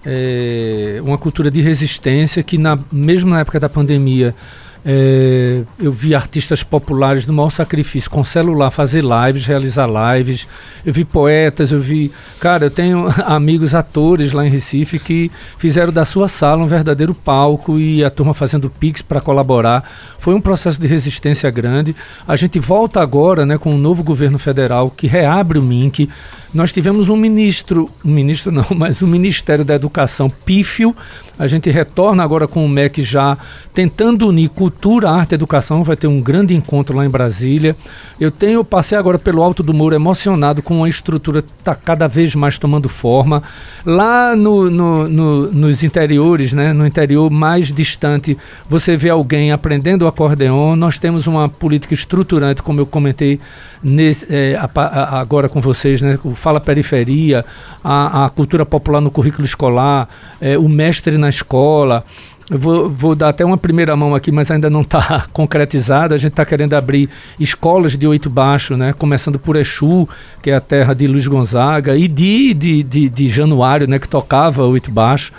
[0.05, 4.35] é, uma cultura de resistência que, na, mesmo na época da pandemia,
[4.90, 10.48] é, eu vi artistas populares no maior sacrifício, com celular, fazer lives, realizar lives.
[10.85, 12.11] Eu vi poetas, eu vi.
[12.40, 17.12] Cara, eu tenho amigos atores lá em Recife que fizeram da sua sala um verdadeiro
[17.12, 19.85] palco e a turma fazendo pix para colaborar.
[20.18, 21.94] Foi um processo de resistência grande.
[22.27, 26.09] A gente volta agora né, com um novo governo federal que reabre o MINC.
[26.53, 30.95] Nós tivemos um ministro, um ministro não, mas um Ministério da Educação pífio.
[31.39, 33.39] A gente retorna agora com o MEC já
[33.73, 35.85] tentando unir cultura, arte e educação.
[35.85, 37.77] Vai ter um grande encontro lá em Brasília.
[38.19, 42.09] Eu tenho, passei agora pelo Alto do Muro emocionado com uma estrutura que está cada
[42.09, 43.43] vez mais tomando forma.
[43.87, 48.37] Lá no, no, no, nos interiores, né, no interior mais distante,
[48.69, 50.75] você vê alguém aprendendo o acordeon.
[50.75, 53.39] Nós temos uma política estruturante, como eu comentei
[53.81, 57.44] nesse, é, a, a, agora com vocês, né, o Fala Periferia,
[57.83, 60.09] a, a cultura popular no currículo escolar,
[60.40, 62.05] é, o mestre na escola.
[62.51, 66.14] Eu vou, vou, dar até uma primeira mão aqui, mas ainda não está concretizada.
[66.14, 68.94] A gente está querendo abrir escolas de oito baixo, né?
[68.94, 70.09] Começando por Exu,
[70.42, 73.98] que é a terra de Luiz Gonzaga, e de, de, de, de Januário, né?
[73.98, 75.31] Que tocava oito baixo,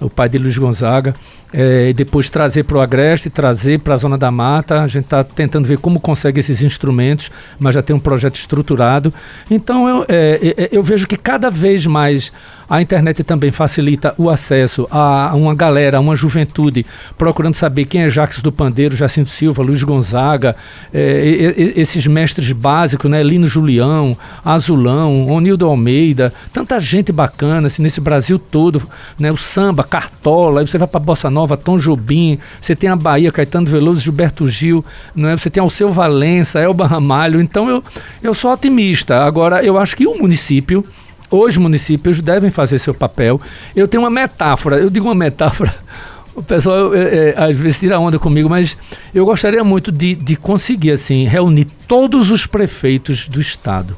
[0.00, 1.14] o pai de Luiz Gonzaga
[1.52, 4.82] é, depois trazer para o Agreste, trazer para a Zona da Mata.
[4.82, 9.12] A gente está tentando ver como consegue esses instrumentos, mas já tem um projeto estruturado.
[9.50, 12.32] Então eu, é, eu vejo que cada vez mais
[12.68, 16.84] a internet também facilita o acesso a uma galera, a uma juventude,
[17.16, 20.54] procurando saber quem é Jacques do Pandeiro, Jacinto Silva, Luiz Gonzaga,
[20.92, 23.22] é, esses mestres básicos, né?
[23.22, 28.82] Lino Julião, Azulão, Onildo Almeida, tanta gente bacana assim, nesse Brasil todo,
[29.18, 29.30] né?
[29.30, 33.32] O samba, Cartola, aí você vai para Bossa Nova, Tom Jobim, você tem a Bahia,
[33.32, 35.36] Caetano Veloso, Gilberto Gil, né?
[35.36, 37.40] você tem Alceu Valença, Elba Ramalho.
[37.40, 37.82] Então eu,
[38.22, 39.20] eu sou otimista.
[39.20, 40.84] Agora, eu acho que o município,
[41.30, 43.40] os municípios devem fazer seu papel.
[43.74, 45.74] Eu tenho uma metáfora, eu digo uma metáfora.
[46.34, 48.76] O pessoal é, é, às vezes tira onda comigo, mas
[49.12, 53.96] eu gostaria muito de, de conseguir assim reunir todos os prefeitos do estado,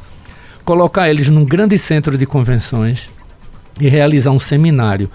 [0.65, 3.11] colocar eles num grande centro de convenções
[3.79, 5.11] e realizar um seminário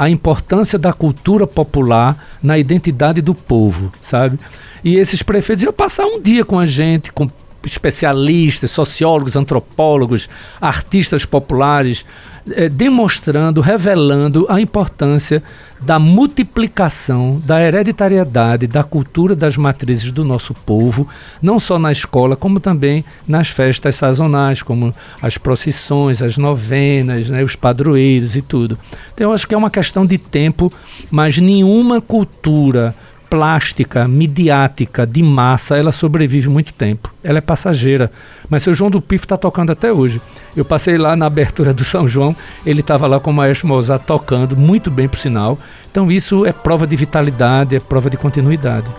[0.00, 4.40] a importância da cultura popular na identidade do povo, sabe?
[4.82, 7.28] E esses prefeitos iam passar um dia com a gente, com
[7.64, 10.28] especialistas, sociólogos, antropólogos,
[10.60, 12.04] artistas populares,
[12.52, 15.42] é, demonstrando, revelando a importância
[15.80, 21.06] da multiplicação, da hereditariedade, da cultura das matrizes do nosso povo,
[21.40, 24.92] não só na escola, como também nas festas sazonais, como
[25.22, 28.78] as procissões, as novenas, né, os padroeiros e tudo.
[29.14, 30.72] Então, eu acho que é uma questão de tempo,
[31.10, 32.94] mas nenhuma cultura
[33.30, 37.14] plástica, midiática, de massa, ela sobrevive muito tempo.
[37.22, 38.10] Ela é passageira.
[38.48, 40.20] Mas seu João do Pif está tocando até hoje.
[40.56, 42.34] Eu passei lá na abertura do São João,
[42.66, 45.56] ele estava lá com o Maestro Mozart tocando, muito bem por sinal.
[45.88, 48.90] Então isso é prova de vitalidade, é prova de continuidade.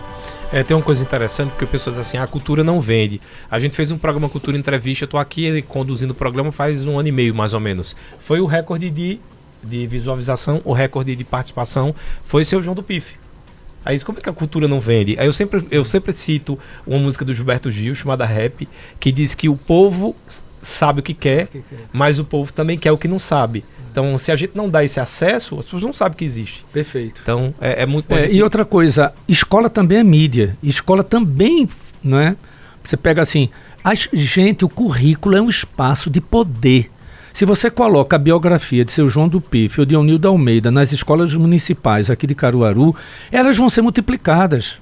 [0.53, 3.21] É, tem uma coisa interessante, porque pessoas assim, ah, a cultura não vende.
[3.49, 6.97] A gente fez um programa Cultura Entrevista, eu tô aqui conduzindo o programa faz um
[6.97, 7.95] ano e meio, mais ou menos.
[8.19, 9.19] Foi o recorde de
[9.63, 13.20] de visualização, o recorde de participação foi seu João do Pife.
[13.83, 15.15] Aí como é que a cultura não vende?
[15.19, 18.67] Aí eu sempre, eu sempre cito uma música do Gilberto Gil chamada Rap,
[18.99, 20.15] que diz que o povo
[20.61, 21.49] sabe o que quer,
[21.91, 23.63] mas o povo também quer o que não sabe.
[23.91, 26.63] Então, se a gente não dá esse acesso, as pessoas não sabem que existe.
[26.71, 27.19] Perfeito.
[27.21, 30.57] Então, é, é muito é, E outra coisa, escola também é mídia.
[30.63, 31.67] Escola também,
[32.01, 32.35] não é?
[32.81, 33.49] Você pega assim,
[33.83, 36.89] a gente, o currículo é um espaço de poder.
[37.33, 40.91] Se você coloca a biografia de seu João do Pife ou de Onildo Almeida nas
[40.91, 42.95] escolas municipais aqui de Caruaru,
[43.31, 44.79] elas vão ser multiplicadas.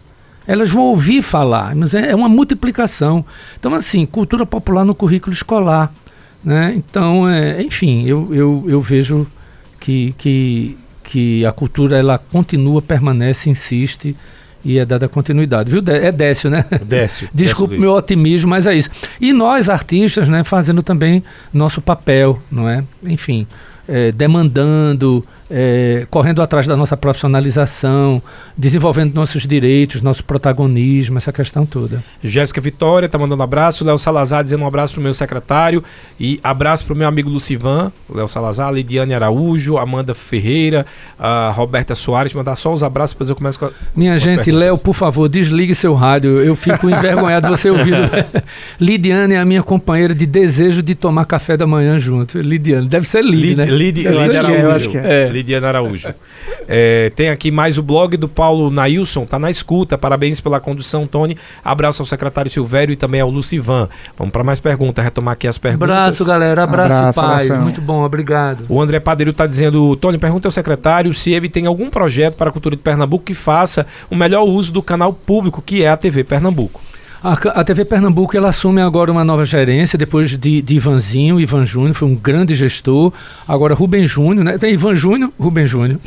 [0.48, 3.24] Elas vão ouvir falar, mas é, é uma multiplicação.
[3.60, 5.94] Então, assim, cultura popular no currículo escolar.
[6.44, 6.74] Né?
[6.76, 9.28] Então, é, enfim, eu, eu, eu vejo
[9.80, 14.16] que, que, que a cultura ela continua, permanece, insiste
[14.64, 15.82] e é dada continuidade, viu?
[15.88, 16.66] É Décio, né?
[16.86, 17.30] Décio.
[17.34, 18.90] Desculpe Décio meu otimismo, mas é isso.
[19.20, 22.84] E nós, artistas, né, fazendo também nosso papel, não é?
[23.04, 23.48] Enfim,
[23.88, 28.22] é, demandando, é, correndo atrás da nossa profissionalização,
[28.56, 32.04] desenvolvendo nossos direitos, nosso protagonismo, essa questão toda.
[32.24, 35.84] Jéssica Vitória está mandando um abraço, Léo Salazar dizendo um abraço para o meu secretário
[36.20, 40.86] e abraço para o meu amigo Lucivan, Léo Salazar, Lidiane Araújo, Amanda Ferreira,
[41.18, 44.52] a Roberta Soares, mandar só os abraços, depois eu começo com a, Minha com gente,
[44.52, 47.96] Léo, por favor, desligue seu rádio, eu fico envergonhado de você ouvir.
[48.80, 52.40] Lidiane é a minha companheira de desejo de tomar café da manhã junto.
[52.40, 53.66] Lidiane, deve ser Lid, Lid né?
[53.66, 54.62] Lid, Lid Araújo.
[54.62, 55.24] Eu acho que é.
[55.26, 55.39] é.
[55.40, 56.14] Lidiana Araújo.
[56.72, 59.98] É, tem aqui mais o blog do Paulo Nailson, tá na escuta.
[59.98, 61.36] Parabéns pela condução, Tony.
[61.64, 63.90] Abraço ao secretário Silvério e também ao Lucivan.
[64.16, 65.90] Vamos para mais perguntas, retomar aqui as perguntas.
[65.90, 66.64] Abraço, galera.
[66.64, 67.46] Abraço, Abraço paz.
[67.46, 67.64] Abração.
[67.64, 68.66] Muito bom, obrigado.
[68.70, 72.52] O André Padeiro está dizendo: Tony, pergunta ao secretário se ele tem algum projeto para
[72.52, 75.98] a cultura de Pernambuco que faça o melhor uso do canal público, que é a
[75.98, 76.80] TV Pernambuco.
[77.22, 81.40] A, a, TV Pernambuco ela assume agora uma nova gerência, depois de, de Ivanzinho.
[81.40, 83.12] Ivan Júnior foi um grande gestor.
[83.46, 84.58] Agora Rubem Júnior, né?
[84.58, 86.00] Tem Ivan Júnior, Rubem Júnior.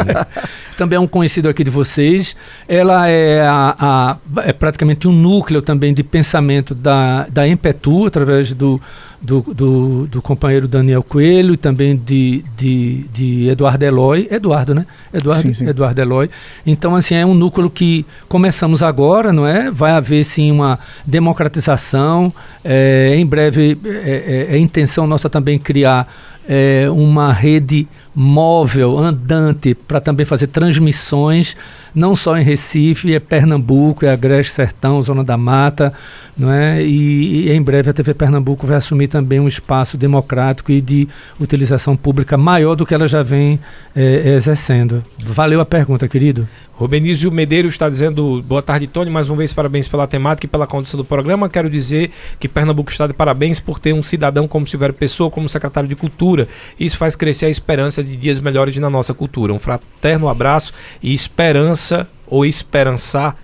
[0.76, 2.36] também é um conhecido aqui de vocês.
[2.68, 8.52] Ela é, a, a, é praticamente um núcleo também de pensamento da, da Empetu, através
[8.52, 8.80] do,
[9.22, 14.26] do, do, do, companheiro Daniel Coelho e também de, de, de Eduardo Eloy.
[14.30, 14.84] Eduardo, né?
[15.14, 15.68] Eduardo, sim, sim.
[15.68, 16.28] Eduardo Eloy.
[16.66, 19.70] Então, assim, é um núcleo que começamos agora, não é?
[19.70, 22.32] Vai haver, sim, uma democratização.
[22.64, 26.12] É, em breve, é, é, é intenção nossa também criar
[26.48, 31.56] é, uma rede móvel, andante, para também fazer transmissões,
[31.94, 35.92] não só em Recife, é Pernambuco, é Agreste Sertão, Zona da Mata,
[36.36, 36.82] não é?
[36.82, 41.08] E, e, em breve a TV Pernambuco vai assumir também um espaço democrático e de
[41.40, 43.58] utilização pública maior do que ela já vem
[43.96, 45.02] é, exercendo.
[45.24, 46.46] Valeu a pergunta, querido.
[46.82, 49.08] Rubenísio Medeiros está dizendo boa tarde, Tony.
[49.08, 51.48] Mais uma vez, parabéns pela temática e pela condução do programa.
[51.48, 52.10] Quero dizer
[52.40, 55.94] que Pernambuco está de parabéns por ter um cidadão como Silvério Pessoa como secretário de
[55.94, 56.48] Cultura.
[56.80, 59.52] Isso faz crescer a esperança de dias melhores na nossa cultura.
[59.52, 63.36] Um fraterno abraço e esperança ou esperançar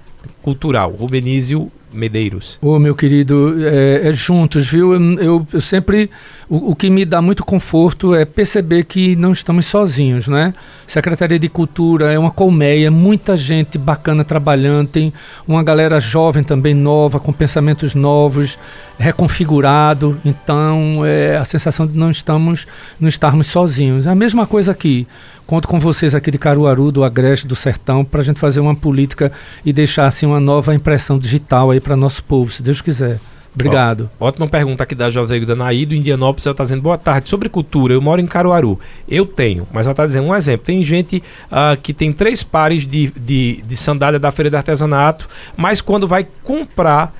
[0.42, 0.90] cultural.
[0.90, 2.58] Rubenísio Medeiros.
[2.60, 4.92] Ô, meu querido, é, é juntos, viu?
[4.92, 6.10] Eu, eu, eu sempre.
[6.48, 10.54] O, o, que me dá muito conforto é perceber que não estamos sozinhos, né?
[10.86, 15.12] Secretaria de Cultura é uma colmeia, muita gente bacana trabalhando, tem
[15.46, 18.58] uma galera jovem também nova, com pensamentos novos,
[18.98, 20.18] reconfigurado.
[20.24, 22.66] Então, é a sensação de não estamos,
[22.98, 24.06] não estarmos sozinhos.
[24.06, 25.06] É a mesma coisa aqui.
[25.48, 28.76] Conto com vocês aqui de Caruaru, do Agreste, do Sertão, para a gente fazer uma
[28.76, 29.32] política
[29.64, 33.18] e deixar assim uma nova impressão digital aí para nosso povo, se Deus quiser.
[33.54, 34.10] Obrigado.
[34.20, 36.44] Ó, ótima pergunta aqui da José Danaí, do Indianópolis.
[36.44, 37.30] Ela está dizendo, boa tarde.
[37.30, 38.78] Sobre cultura, eu moro em Caruaru.
[39.08, 40.66] Eu tenho, mas ela está dizendo um exemplo.
[40.66, 45.26] Tem gente uh, que tem três pares de, de, de sandália da feira de artesanato,
[45.56, 47.16] mas quando vai comprar,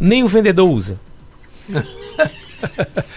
[0.00, 0.98] nem o vendedor usa.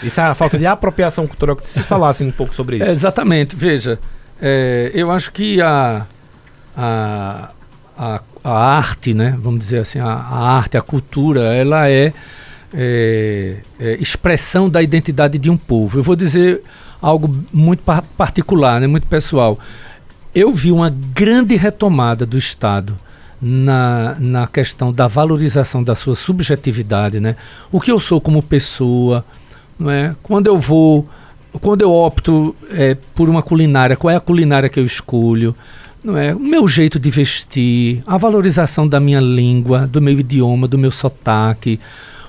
[0.04, 1.56] isso é a falta de apropriação cultural.
[1.56, 2.86] Que se falasse um pouco sobre isso.
[2.86, 3.56] É, exatamente.
[3.56, 3.98] Veja,
[4.42, 6.08] é, eu acho que a,
[6.76, 7.52] a,
[7.96, 12.12] a, a, arte, né, vamos dizer assim, a, a arte, a cultura, ela é,
[12.74, 16.00] é, é, expressão da identidade de um povo.
[16.00, 16.64] Eu vou dizer
[17.00, 19.60] algo muito par particular, né, muito pessoal.
[20.34, 22.98] Eu vi uma grande retomada do Estado
[23.40, 27.36] na, na questão da valorização da sua subjetividade, né?
[27.72, 29.26] O que eu sou como pessoa,
[29.78, 30.16] não é?
[30.24, 31.10] Quando eu vou
[31.60, 35.56] quando eu opto é, por uma culinária, qual é a culinária que eu escolho?
[36.04, 36.34] Não é?
[36.34, 40.90] O meu jeito de vestir, a valorização da minha língua, do meu idioma, do meu
[40.90, 41.80] sotaque,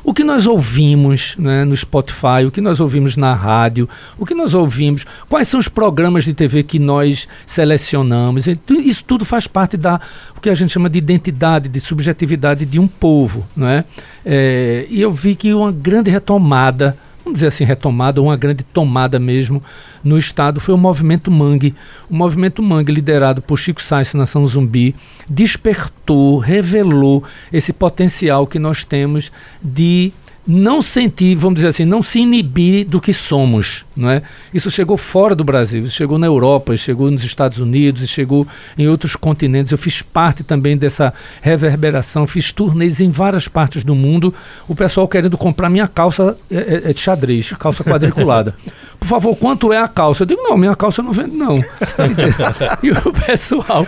[0.04, 4.34] o que nós ouvimos né, no Spotify, o que nós ouvimos na rádio, o que
[4.34, 8.46] nós ouvimos, quais são os programas de TV que nós selecionamos.
[8.68, 10.00] Isso tudo faz parte da
[10.36, 13.46] o que a gente chama de identidade, de subjetividade de um povo.
[13.54, 13.84] Não é?
[14.24, 19.18] é e eu vi que uma grande retomada vamos dizer assim, retomada, uma grande tomada
[19.18, 19.62] mesmo
[20.02, 21.74] no Estado, foi o movimento Mangue.
[22.10, 24.94] O movimento Mangue, liderado por Chico Sainz Nação Zumbi,
[25.28, 29.30] despertou, revelou esse potencial que nós temos
[29.62, 30.12] de
[30.46, 34.22] não sentir, vamos dizer assim, não se inibir do que somos, não é?
[34.52, 38.88] Isso chegou fora do Brasil, isso chegou na Europa, chegou nos Estados Unidos, chegou em
[38.88, 39.70] outros continentes.
[39.70, 44.34] Eu fiz parte também dessa reverberação, fiz turnês em várias partes do mundo.
[44.66, 48.54] O pessoal querendo comprar minha calça é, é, é de xadrez, calça quadriculada.
[49.02, 50.22] Por favor, quanto é a calça?
[50.22, 51.56] Eu digo, não, minha calça eu não vendo, não.
[52.84, 53.84] e o pessoal,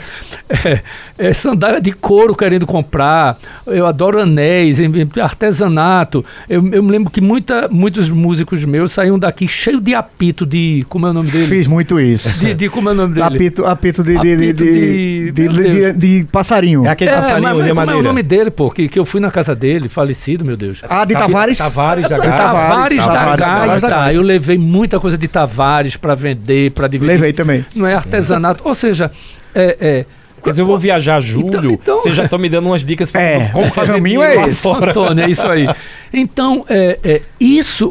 [0.49, 0.81] é,
[1.17, 3.39] é, sandália de couro querendo comprar.
[3.65, 4.79] Eu adoro anéis,
[5.23, 6.25] artesanato.
[6.49, 10.85] Eu, eu me lembro que muita, muitos músicos meus saíam daqui cheio de apito de.
[10.89, 11.47] Como é o nome dele?
[11.47, 12.41] Fiz muito isso.
[12.41, 13.27] De, de como é o nome dele?
[13.27, 16.87] Apito, apito de, de, de, de, de, de, passarinho.
[16.87, 18.69] É aquele é, passarinho mas, de como é o nome dele, pô?
[18.69, 20.83] Que, que eu fui na casa dele, falecido, meu Deus.
[20.89, 21.59] Ah, de Tavares?
[21.59, 22.37] Tavares da Gaita.
[22.37, 23.89] Tavares, Tavares da.
[23.89, 24.13] Tá.
[24.13, 27.13] Eu levei muita coisa de Tavares para vender, para dividir.
[27.13, 27.63] Levei também.
[27.75, 28.67] Não é artesanato.
[28.67, 29.11] Ou seja,
[29.55, 30.05] é, é
[30.45, 33.11] Quer dizer, eu vou viajar julho, então, então, vocês já estão me dando umas dicas
[33.11, 34.61] para é, como fazer o caminho é esse.
[34.61, 34.91] Fora.
[34.91, 35.67] Antônio, é isso aí.
[36.13, 37.91] Então, é, é isso,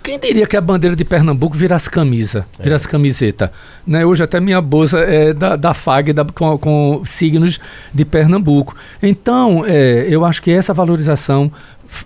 [0.00, 2.62] quem diria que a bandeira de Pernambuco virasse camisa, é.
[2.62, 3.50] virasse camiseta?
[3.84, 4.06] Né?
[4.06, 7.58] Hoje até minha bolsa é da, da FAG da, com, com, signos
[7.92, 8.76] de Pernambuco.
[9.02, 11.50] Então, é, eu acho que essa valorização,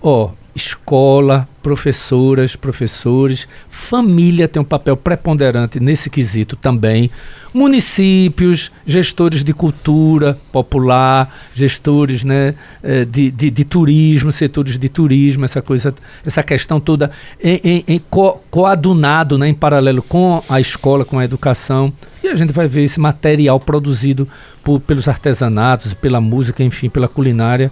[0.01, 7.11] ó, escola, professoras, professores, família tem um papel preponderante nesse quesito também.
[7.55, 15.45] Municípios, gestores de cultura popular, gestores né, eh, de, de, de turismo, setores de turismo,
[15.45, 17.11] essa coisa, essa questão toda
[17.43, 21.93] em, em, em co, coadunado né, em paralelo com a escola, com a educação.
[22.23, 24.29] E a gente vai ver esse material produzido
[24.63, 27.71] por, pelos artesanatos, pela música, enfim, pela culinária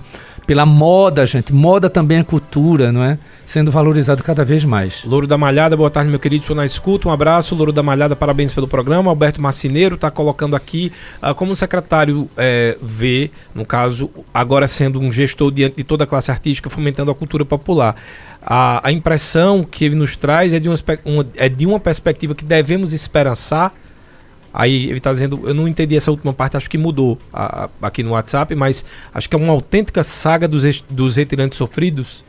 [0.50, 1.52] pela moda, gente.
[1.52, 3.16] Moda também é cultura, não é?
[3.46, 5.04] Sendo valorizado cada vez mais.
[5.04, 6.42] Louro da Malhada, boa tarde, meu querido.
[6.42, 7.08] Estou na escuta.
[7.08, 7.54] Um abraço.
[7.54, 9.12] Louro da Malhada, parabéns pelo programa.
[9.12, 10.90] Alberto Marcineiro está colocando aqui
[11.22, 16.02] uh, como o secretário é, vê, no caso, agora sendo um gestor diante de toda
[16.02, 17.94] a classe artística, fomentando a cultura popular.
[18.42, 20.76] A, a impressão que ele nos traz é de, uma,
[21.36, 23.72] é de uma perspectiva que devemos esperançar
[24.52, 27.86] Aí ele está dizendo, eu não entendi essa última parte, acho que mudou a, a,
[27.86, 28.84] aqui no WhatsApp, mas
[29.14, 32.24] acho que é uma autêntica saga dos, dos retirantes sofridos.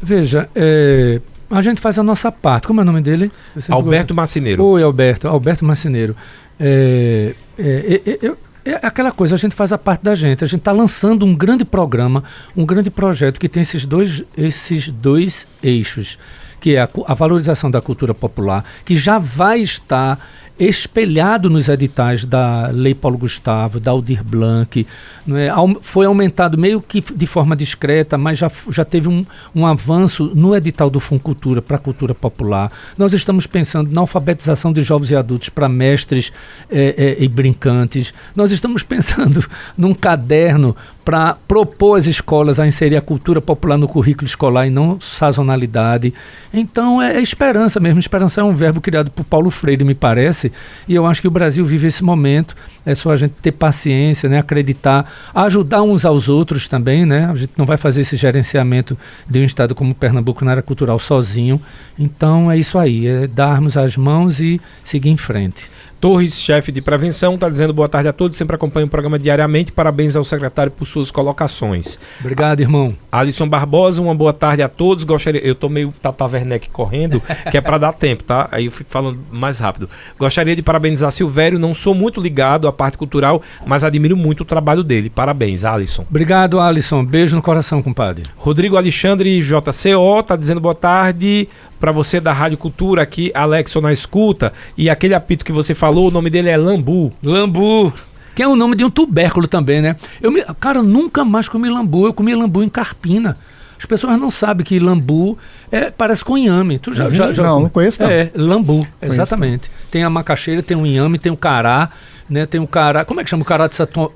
[0.00, 2.66] Veja, é, a gente faz a nossa parte.
[2.66, 3.30] Como é o nome dele?
[3.68, 4.64] Alberto Macineiro.
[4.64, 5.28] Oi, Alberto.
[5.28, 6.16] Alberto Macineiro.
[6.58, 8.32] É, é, é, é,
[8.66, 10.42] é, aquela coisa, a gente faz a parte da gente.
[10.42, 12.24] A gente está lançando um grande programa,
[12.56, 16.18] um grande projeto que tem esses dois, esses dois eixos,
[16.60, 20.18] que é a, a valorização da cultura popular, que já vai estar
[20.58, 24.86] espelhado nos editais da Lei Paulo Gustavo, da Aldir Blanc,
[25.28, 25.50] é?
[25.82, 30.56] foi aumentado meio que de forma discreta, mas já, já teve um, um avanço no
[30.56, 32.72] edital do Funcultura para a cultura popular.
[32.96, 36.32] Nós estamos pensando na alfabetização de jovens e adultos para mestres
[36.70, 38.14] é, é, e brincantes.
[38.34, 39.44] Nós estamos pensando
[39.76, 40.74] num caderno
[41.06, 46.12] para propor às escolas a inserir a cultura popular no currículo escolar e não sazonalidade.
[46.52, 48.00] Então é, é esperança mesmo.
[48.00, 50.50] Esperança é um verbo criado por Paulo Freire, me parece,
[50.88, 52.56] e eu acho que o Brasil vive esse momento.
[52.84, 57.06] É só a gente ter paciência, né, acreditar, ajudar uns aos outros também.
[57.06, 57.30] Né?
[57.30, 58.98] A gente não vai fazer esse gerenciamento
[59.30, 61.62] de um estado como Pernambuco na área cultural sozinho.
[61.96, 65.70] Então é isso aí, é darmos as mãos e seguir em frente.
[66.06, 69.72] Torres, chefe de prevenção, está dizendo boa tarde a todos, sempre acompanha o programa diariamente.
[69.72, 71.98] Parabéns ao secretário por suas colocações.
[72.20, 72.94] Obrigado, irmão.
[73.10, 75.02] Alisson Barbosa, uma boa tarde a todos.
[75.02, 78.48] Gostaria, eu tô meio Tata Werneck correndo, que é para dar tempo, tá?
[78.52, 79.90] Aí eu fico falando mais rápido.
[80.16, 84.44] Gostaria de parabenizar Silvério, não sou muito ligado à parte cultural, mas admiro muito o
[84.44, 85.10] trabalho dele.
[85.10, 86.06] Parabéns, Alisson.
[86.08, 87.04] Obrigado, Alisson.
[87.04, 88.22] Beijo no coração, compadre.
[88.36, 91.48] Rodrigo Alexandre JCO está dizendo boa tarde
[91.78, 94.52] para você da Rádio Cultura aqui, Alexo na escuta.
[94.76, 97.12] E aquele apito que você falou, o nome dele é Lambu.
[97.22, 97.92] Lambu.
[98.34, 99.96] Que é o nome de um tubérculo também, né?
[100.20, 102.06] Eu me, cara, nunca mais comi lambu.
[102.06, 103.38] Eu comi lambu em Carpina.
[103.78, 105.38] As pessoas não sabem que lambu
[105.70, 106.78] é, parece com inhame.
[106.78, 108.10] Tu já, já, já não, não conheço não.
[108.10, 109.70] É, lambu, exatamente.
[109.90, 111.90] Tem a macaxeira, tem o inhame, tem o cará,
[112.28, 112.46] né?
[112.46, 113.74] Tem o cará, como é que chama o cará de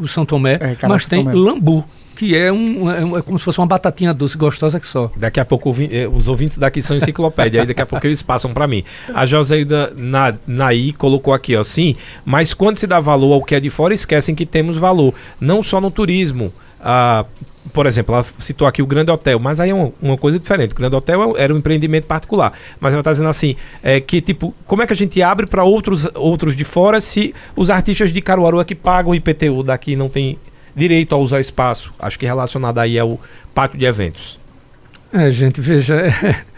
[0.08, 0.54] São Tomé?
[0.54, 1.34] É, Mas tem Tomé.
[1.36, 1.84] lambu
[2.20, 5.10] que é, um, é, um, é, como se fosse uma batatinha doce gostosa que só.
[5.16, 8.52] Daqui a pouco eh, os ouvintes daqui são enciclopédia, aí daqui a pouco eles passam
[8.52, 8.84] para mim.
[9.14, 13.54] A Joseida Na, Naí colocou aqui, ó, sim, mas quando se dá valor ao que
[13.54, 16.52] é de fora, esquecem que temos valor, não só no turismo.
[16.78, 17.24] Ah,
[17.72, 20.72] por exemplo, ela citou aqui o Grande Hotel, mas aí é uma, uma coisa diferente.
[20.72, 22.52] O Grande Hotel é era um empreendimento particular.
[22.80, 25.62] Mas ela está dizendo assim: é, que tipo, como é que a gente abre para
[25.62, 29.94] outros, outros de fora se os artistas de Caruaru é que pagam o IPTU daqui
[29.94, 30.38] não tem
[30.74, 31.92] direito a usar espaço.
[31.98, 33.20] Acho que relacionado aí ao
[33.54, 34.38] pátio de eventos.
[35.12, 35.96] É, gente, veja,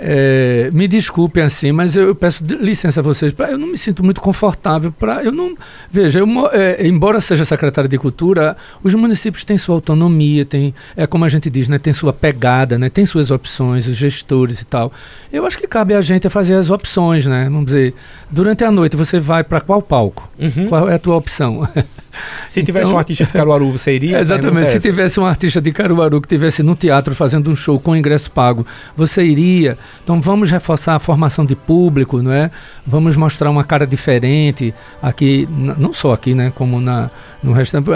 [0.00, 3.32] É, me desculpem assim, mas eu, eu peço licença a vocês.
[3.32, 5.24] Pra, eu não me sinto muito confortável para.
[5.24, 5.56] Eu não.
[5.90, 11.04] Veja, eu, é, embora seja secretário de Cultura, os municípios têm sua autonomia, tem, é
[11.04, 14.64] como a gente diz, né, tem sua pegada, né, tem suas opções, os gestores e
[14.64, 14.92] tal.
[15.32, 17.44] Eu acho que cabe a gente fazer as opções, né?
[17.44, 17.92] Vamos dizer,
[18.30, 20.30] durante a noite você vai para qual palco?
[20.38, 20.68] Uhum.
[20.68, 21.68] Qual é a tua opção?
[22.48, 24.18] Se tivesse então, um artista de Caruaru, você iria?
[24.20, 24.70] Exatamente.
[24.70, 28.30] Se tivesse um artista de Caruaru que tivesse no teatro fazendo um show com ingresso
[28.30, 29.78] pago, você iria?
[30.02, 32.50] Então vamos reforçar a formação de público, não é?
[32.86, 36.52] Vamos mostrar uma cara diferente aqui, não só aqui, né?
[36.54, 37.10] Como na,
[37.42, 37.88] no restante.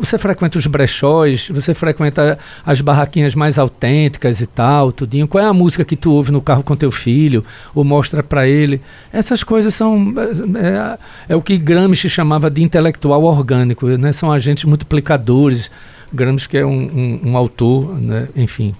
[0.00, 5.28] Você frequenta os brechóis, você frequenta as barraquinhas mais autênticas e tal, tudinho.
[5.28, 7.44] Qual é a música que tu ouve no carro com teu filho?
[7.74, 8.80] Ou mostra para ele?
[9.12, 10.12] Essas coisas são.
[10.56, 10.98] É, é,
[11.30, 14.12] é o que Gramsci chamava de intelectual orgânico, né?
[14.12, 15.70] São agentes multiplicadores.
[16.12, 18.28] Gramsci que é um, um, um autor, né?
[18.36, 18.72] enfim.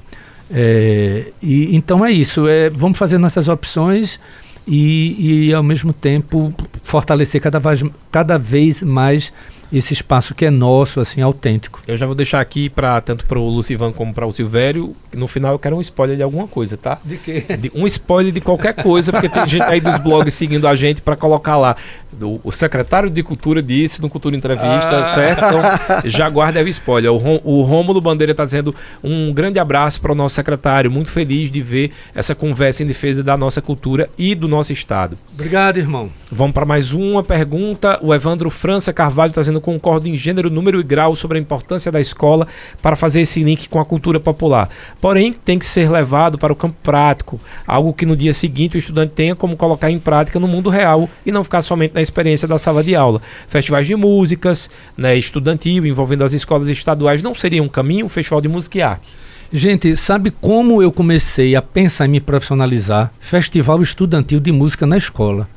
[0.54, 2.46] É, e, então é isso.
[2.46, 4.20] É, vamos fazer nossas opções
[4.66, 9.32] e, e, ao mesmo tempo, fortalecer cada vez, cada vez mais
[9.72, 11.80] esse espaço que é nosso, assim, autêntico.
[11.86, 14.92] Eu já vou deixar aqui para tanto para o Lucivan como para o Silvério.
[15.12, 16.98] No final eu quero um spoiler de alguma coisa, tá?
[17.04, 17.44] De quê?
[17.58, 21.00] De, um spoiler de qualquer coisa, porque tem gente aí dos blogs seguindo a gente
[21.00, 21.76] para colocar lá.
[22.12, 25.12] Do, o secretário de Cultura disse no Cultura Entrevista, ah.
[25.14, 25.44] certo?
[25.44, 25.62] Então,
[26.04, 27.12] já guarda o spoiler.
[27.12, 30.90] O, Rom, o Rômulo Bandeira está dizendo um grande abraço para o nosso secretário.
[30.90, 35.18] Muito feliz de ver essa conversa em defesa da nossa cultura e do nosso estado.
[35.32, 36.08] Obrigado, irmão.
[36.30, 37.98] Vamos para mais uma pergunta.
[38.02, 41.90] O Evandro França Carvalho está dizendo concordo em gênero, número e grau sobre a importância
[41.90, 42.46] da escola
[42.82, 44.68] para fazer esse link com a cultura popular.
[45.00, 48.78] Porém, tem que ser levado para o campo prático, algo que no dia seguinte o
[48.78, 52.46] estudante tenha como colocar em prática no mundo real e não ficar somente na experiência
[52.48, 53.20] da sala de aula.
[53.48, 58.40] Festivais de músicas, né, estudantil, envolvendo as escolas estaduais, não seria um caminho, um festival
[58.40, 59.08] de música e arte?
[59.52, 63.12] Gente, sabe como eu comecei a pensar em me profissionalizar?
[63.20, 65.48] Festival estudantil de música na escola.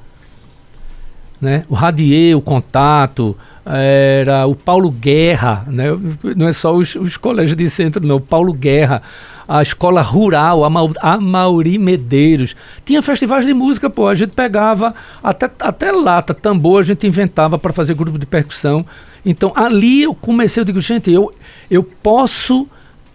[1.40, 1.64] Né?
[1.70, 5.86] O Radier, o Contato, era o Paulo Guerra, né?
[6.36, 9.02] não é só os, os colégios de centro, não, o Paulo Guerra,
[9.48, 12.56] a escola rural, a, Ma a Mauri Medeiros.
[12.86, 17.58] Tinha festivais de música, pô, a gente pegava até, até lata, tambor, a gente inventava
[17.58, 18.86] para fazer grupo de percussão.
[19.26, 21.34] Então ali eu comecei, eu digo, gente, eu,
[21.70, 22.68] eu posso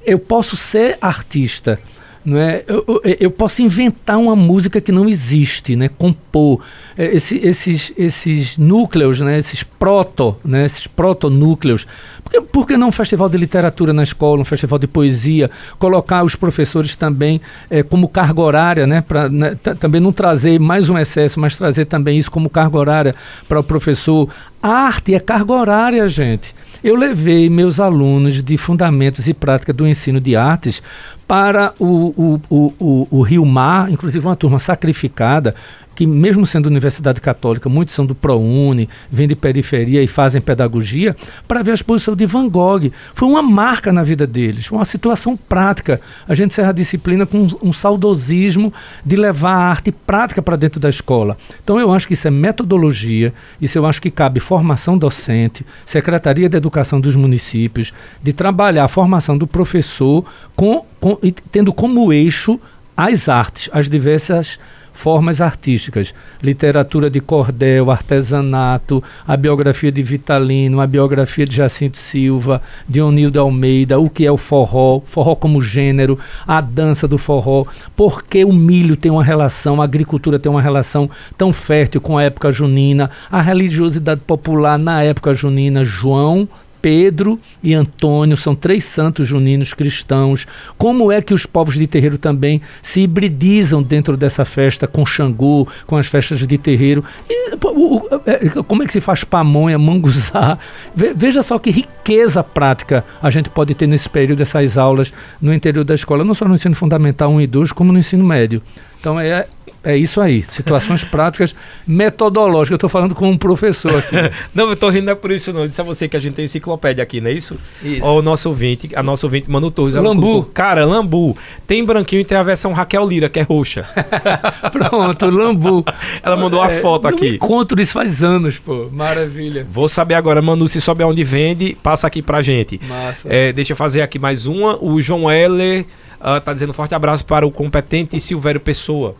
[0.04, 1.78] eu posso ser artista
[2.24, 2.64] não é?
[2.66, 5.88] Eu, eu, posso inventar uma música que não existe, né?
[5.88, 6.60] compor
[6.96, 9.38] é, esse, esses, esses núcleos, né?
[9.38, 10.64] esses proto, né?
[10.64, 11.86] esses protonúcleos.
[12.22, 15.50] Por que, por que não um festival de literatura na escola, um festival de poesia,
[15.78, 19.00] colocar os professores também é, como carga horária, né?
[19.00, 19.56] Pra, né?
[19.80, 23.14] também não trazer mais um excesso, mas trazer também isso como carga horária
[23.48, 24.28] para o professor.
[24.62, 26.54] A arte é carga horária, gente.
[26.82, 30.82] Eu levei meus alunos de Fundamentos e Prática do Ensino de Artes
[31.26, 35.54] para o, o, o, o, o Rio Mar, inclusive uma turma sacrificada,
[36.02, 41.14] que mesmo sendo universidade católica, muitos são do ProUni, vêm de periferia e fazem pedagogia,
[41.46, 42.90] para ver a exposição de Van Gogh.
[43.14, 46.00] Foi uma marca na vida deles, uma situação prática.
[46.26, 48.74] A gente encerra a disciplina com um, um saudosismo
[49.06, 51.36] de levar a arte prática para dentro da escola.
[51.62, 56.48] Então eu acho que isso é metodologia, isso eu acho que cabe formação docente, Secretaria
[56.48, 60.24] de Educação dos municípios, de trabalhar a formação do professor
[60.56, 61.16] com, com
[61.52, 62.58] tendo como eixo
[62.96, 64.58] as artes, as diversas
[64.92, 72.62] formas artísticas, literatura de cordel, artesanato, a biografia de Vitalino, a biografia de Jacinto Silva,
[72.88, 77.64] de Onildo Almeida, o que é o forró, forró como gênero, a dança do forró,
[77.96, 82.18] por que o milho tem uma relação, a agricultura tem uma relação tão fértil com
[82.18, 86.48] a época junina, a religiosidade popular na época junina, João
[86.82, 90.46] Pedro e Antônio são três santos juninos cristãos.
[90.76, 95.66] Como é que os povos de terreiro também se hibridizam dentro dessa festa com Xangô,
[95.86, 97.04] com as festas de terreiro?
[97.30, 100.58] E, o, é, como é que se faz pamonha, manguzá?
[100.94, 105.84] veja só que riqueza prática a gente pode ter nesse período dessas aulas no interior
[105.84, 108.60] da escola, não só no ensino fundamental 1 e 2, como no ensino médio.
[108.98, 109.46] Então é,
[109.84, 111.54] é isso aí, situações práticas
[111.86, 112.70] metodológicas.
[112.70, 114.16] Eu estou falando com um professor aqui.
[114.54, 115.62] não, eu estou rindo não é por isso não.
[115.62, 117.58] Eu disse a você que a gente tem enciclopédia aqui, não é isso?
[117.82, 118.04] Isso.
[118.04, 119.94] Ó, o nosso ouvinte, a nossa ouvinte Manu Torres.
[119.94, 120.44] Lambu.
[120.54, 121.36] Cara, Lambu.
[121.66, 123.86] Tem branquinho e tem a versão Raquel Lira, que é roxa.
[124.70, 125.84] Pronto, Lambu.
[126.22, 127.26] Ela mandou uma é, foto aqui.
[127.26, 128.88] Eu encontro isso faz anos, pô.
[128.92, 129.66] Maravilha.
[129.68, 132.80] Vou saber agora, Manu, se souber onde vende, passa aqui pra gente.
[132.88, 133.28] Massa.
[133.28, 134.78] É, deixa eu fazer aqui mais uma.
[134.82, 135.84] O João Heller
[136.20, 139.16] uh, tá dizendo um forte abraço para o competente Silvério Pessoa.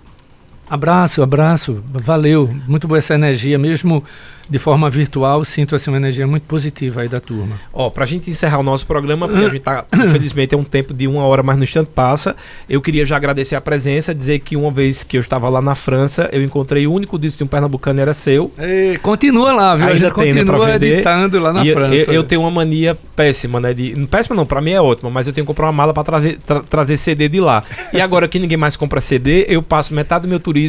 [0.76, 1.84] Abraço, abraço.
[2.02, 2.50] Valeu.
[2.66, 4.02] Muito boa essa energia, mesmo
[4.50, 7.56] de forma virtual, sinto assim uma energia muito positiva aí da turma.
[7.72, 10.92] Ó, pra gente encerrar o nosso programa, porque a gente tá, infelizmente, é um tempo
[10.92, 12.34] de uma hora, mas no instante passa.
[12.68, 15.74] Eu queria já agradecer a presença, dizer que uma vez que eu estava lá na
[15.74, 18.50] França, eu encontrei o único disco de um pernambucano era seu.
[18.58, 19.86] E continua lá, viu?
[19.86, 20.94] Ainda a gente tem, né, continua pra vender.
[20.94, 21.94] editando lá na E França.
[21.94, 23.72] Eu, eu tenho uma mania péssima, né?
[23.72, 26.02] De, péssima não, pra mim é ótima, mas eu tenho que comprar uma mala pra
[26.02, 27.62] trazer, tra- trazer CD de lá.
[27.92, 30.61] E agora que ninguém mais compra CD, eu passo metade do meu turismo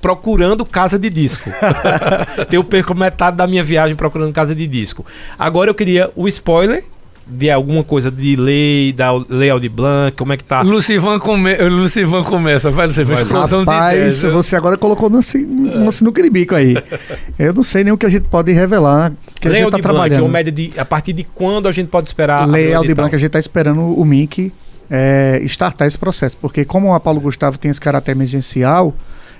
[0.00, 1.50] procurando casa de disco.
[2.50, 5.04] eu perco metade da minha viagem procurando casa de disco.
[5.38, 6.84] Agora eu queria o spoiler
[7.30, 10.62] de alguma coisa de lei, da lei Aldi Blanc, como é que tá?
[10.62, 11.54] Lucivan, come...
[11.56, 14.22] Lucivan começa, vai, Lucivan, Vai, explosão de Rapaz, ideias.
[14.22, 14.32] viu?
[14.32, 16.74] você agora colocou no, no sinuca de bico aí.
[17.38, 19.76] Eu não sei nem o que a gente pode revelar, que a lei gente está
[19.76, 20.22] Aldi Blanc, trabalhando.
[20.22, 22.94] uma média de a partir de quando a gente pode esperar Lei o Aldi?
[22.94, 24.50] Blanc, a gente está esperando o MINC
[24.90, 28.94] é, startar esse processo, porque como a Paulo Gustavo tem esse caráter emergencial,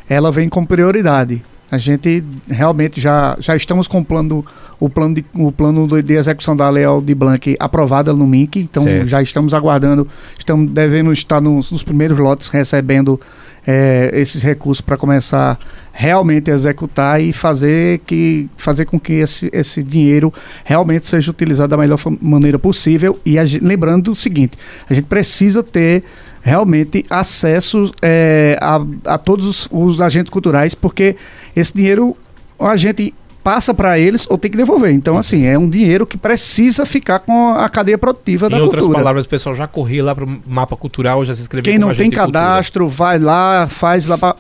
[0.09, 1.43] ela vem com prioridade.
[1.71, 4.45] A gente realmente já, já estamos com o plano,
[4.81, 8.85] o plano, de, o plano de execução da Lei Aldi Blanc aprovada no MINC, então
[8.85, 9.07] Certo.
[9.07, 13.21] já estamos aguardando, estamos devendo estar nos, nos primeiros lotes recebendo
[13.67, 15.59] é, esses recursos para começar
[15.93, 20.33] realmente a executar e fazer, que, fazer com que esse, esse dinheiro
[20.65, 23.21] realmente seja utilizado da melhor maneira possível.
[23.27, 24.57] E a lembrando o seguinte:
[24.89, 26.03] a gente precisa ter
[26.49, 28.81] realmente acesso é, a,
[29.15, 31.15] a todos os, os agentes culturais, porque
[31.55, 32.17] esse dinheiro
[32.59, 34.91] a gente passa para eles ou tem que devolver.
[34.93, 38.83] Então, assim, é um dinheiro que precisa ficar com a cadeia produtiva da Em outras
[38.83, 38.99] cultura.
[39.03, 42.11] palavras, o pessoal já corria lá pro mapa cultural, já se inscreveu Quem não tem
[42.11, 42.27] de cultura.
[42.41, 44.37] cadastro, vai lá, faz lá pa-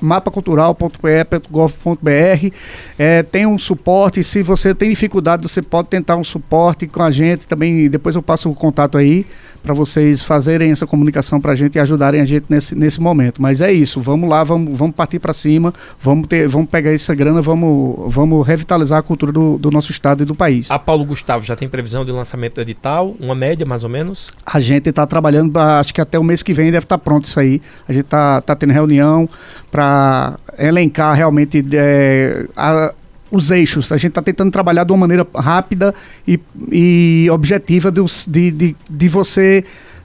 [1.09, 2.55] mapacultural.pe.gov.br.
[2.99, 4.23] É, tem um suporte.
[4.23, 7.47] Se você tem dificuldade, você pode tentar um suporte com a gente.
[7.47, 9.25] Também depois eu passo o contato aí
[9.63, 13.41] para vocês fazerem essa comunicação para a gente e ajudarem a gente nesse, nesse momento.
[13.43, 14.01] Mas é isso.
[14.01, 15.73] Vamos lá, vamos, vamos partir para cima.
[16.01, 20.23] Vamos ter, vamos pegar essa grana, vamos, vamos revitalizar a cultura do, do nosso estado
[20.23, 20.71] e do país.
[20.71, 23.15] A Paulo Gustavo já tem previsão de lançamento do edital?
[23.21, 24.29] Uma média, mais ou menos?
[24.47, 27.25] A gente está trabalhando, pra- acho que até o mês que vem deve estar pronto
[27.25, 27.61] isso aí.
[27.89, 29.29] A gente está tá tendo reunião
[29.71, 32.93] para elencar realmente é, a-
[33.31, 33.91] os eixos.
[33.93, 35.95] A gente está tentando trabalhar de uma maneira rápida
[36.27, 36.39] e,
[36.71, 39.65] e objetiva de, de, de, de você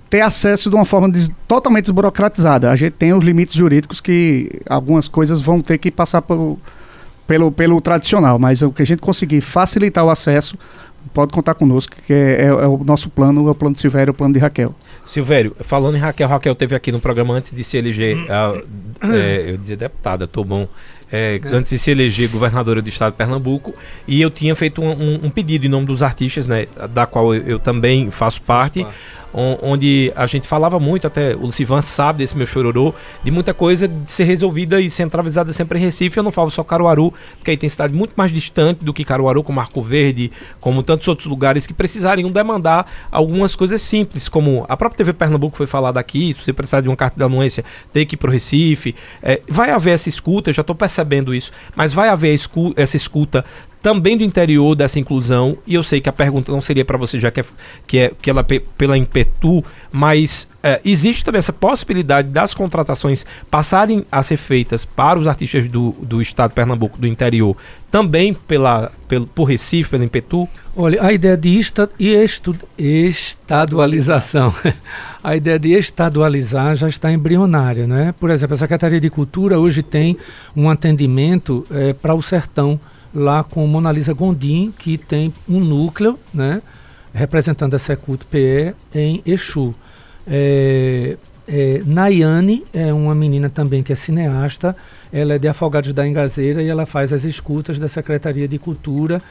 [0.09, 2.69] ter acesso de uma forma des- totalmente desburocratizada.
[2.69, 6.57] A gente tem os limites jurídicos que algumas coisas vão ter que passar por-
[7.25, 10.57] pelo, pelo tradicional, mas o que a gente conseguir facilitar o acesso,
[11.13, 14.09] pode contar conosco, que é, é- é o nosso plano, é o plano de Silvério,
[14.09, 14.75] é o plano de Raquel.
[15.05, 18.53] Silvério, falando em Raquel, Raquel teve aqui no programa antes de se eleger, ah,
[19.01, 20.67] é, eu dizia deputada, tô bom,
[21.13, 23.73] é, antes de se eleger governadora do estado de Pernambuco,
[24.07, 27.35] e eu tinha feito um, um- um pedido em nome dos artistas, né, da qual
[27.35, 28.83] eu, eu também faço parte,
[29.35, 32.93] on- onde a gente falava muito, até o Lucivan sabe desse meu chororô,
[33.23, 36.17] de muita coisa de ser resolvida e centralizada sempre em Recife.
[36.17, 39.43] Eu não falo só Caruaru, porque aí tem cidade muito mais distante do que Caruaru,
[39.43, 44.75] como Arco Verde, como tantos outros lugares que precisariam demandar algumas coisas simples, como a
[44.77, 48.05] própria TV Pernambuco foi falada aqui, se você precisar de uma carta de anuência, tem
[48.05, 48.93] que ir pro Recife.
[49.21, 51.02] É, vai haver essa escuta, eu já estou percebendo
[51.33, 53.43] isso, mas vai haver escu- essa escuta
[53.83, 57.19] também do interior dessa inclusão, e eu sei que a pergunta não seria para você,
[57.19, 57.45] já que é,
[57.85, 59.61] que é que ela é pe- pela Impetu,
[59.91, 65.67] mas é, existe também essa possibilidade das contratações passarem a ser feitas para os artistas
[65.67, 67.57] do, do estado de Pernambuco, do interior,
[67.91, 70.47] também pela, pelo, por Recife, pela Impetu?
[70.75, 74.53] Olha, a ideia de esta, estu, estadualização,
[75.21, 78.13] a ideia de estadualizar já está embrionária, né?
[78.19, 80.17] Por exemplo, a Secretaria de Cultura hoje tem
[80.55, 82.79] um atendimento eh, para o sertão,
[83.13, 86.61] lá com Mona Lisa Gondim, que tem um núcleo, né?
[87.13, 89.73] Representando a Secult PE em Exu.
[90.25, 94.75] É, é, Nayane é uma menina também que é cineasta,
[95.11, 99.21] ela é de Afogados da Engazeira e ela faz as escutas da Secretaria de Cultura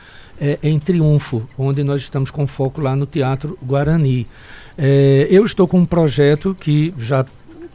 [0.40, 4.26] é, em Triunfo, onde nós estamos com foco lá no Teatro Guarani.
[4.76, 7.24] É, eu estou com um projeto que já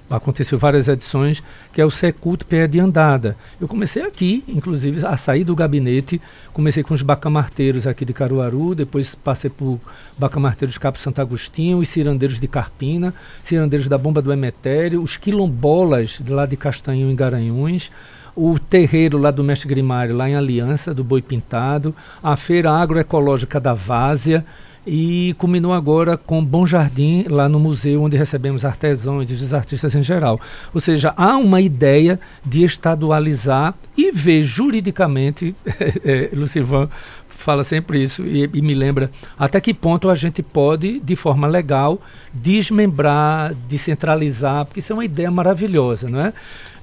[0.10, 1.44] aconteceu várias edições,
[1.74, 3.36] que é o Secult Pé de Andada.
[3.60, 6.22] Eu comecei aqui, inclusive, a sair do gabinete,
[6.54, 9.80] comecei com os bacamarteiros aqui de Caruaru, depois passei por
[10.18, 15.18] bacamarteiros de Capo Santo Agostinho, os cirandeiros de Carpina, cirandeiros da Bomba do Emetério, os
[15.18, 17.92] quilombolas lá de Castanho em Garanhuns,
[18.36, 23.60] o terreiro lá do Mestre Grimário, lá em Aliança, do Boi Pintado, a feira agroecológica
[23.60, 24.46] da Várzea,
[24.88, 29.94] e culminou agora com Bom Jardim, lá no museu, onde recebemos artesãos e os artistas
[29.94, 30.40] em geral.
[30.74, 35.54] Ou seja, há uma ideia de estadualizar e ver juridicamente,
[36.06, 36.90] eh, Lucivan
[37.28, 41.48] fala sempre isso e, e, me lembra até que ponto a gente pode, de forma
[41.48, 42.02] legal,
[42.34, 46.34] desmembrar, descentralizar, porque isso é uma ideia maravilhosa, não é?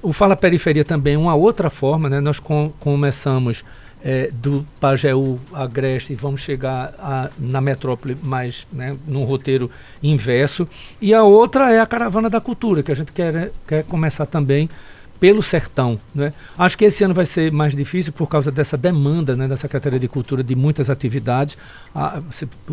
[0.01, 2.19] O Fala Periferia também é uma outra forma, né?
[2.19, 3.63] Nós com, começamos
[4.05, 9.71] é, do Pajeú Agreste vamos chegar a, na metrópole mais né, num roteiro
[10.03, 10.69] inverso.
[11.01, 14.69] E a outra é a Caravana da Cultura, que a gente quer, quer começar também
[15.19, 15.99] pelo sertão.
[16.13, 16.31] Né?
[16.55, 19.99] Acho que esse ano vai ser mais difícil por causa dessa demanda né, da Secretaria
[19.99, 21.57] de Cultura de muitas atividades.
[21.93, 22.21] Ah,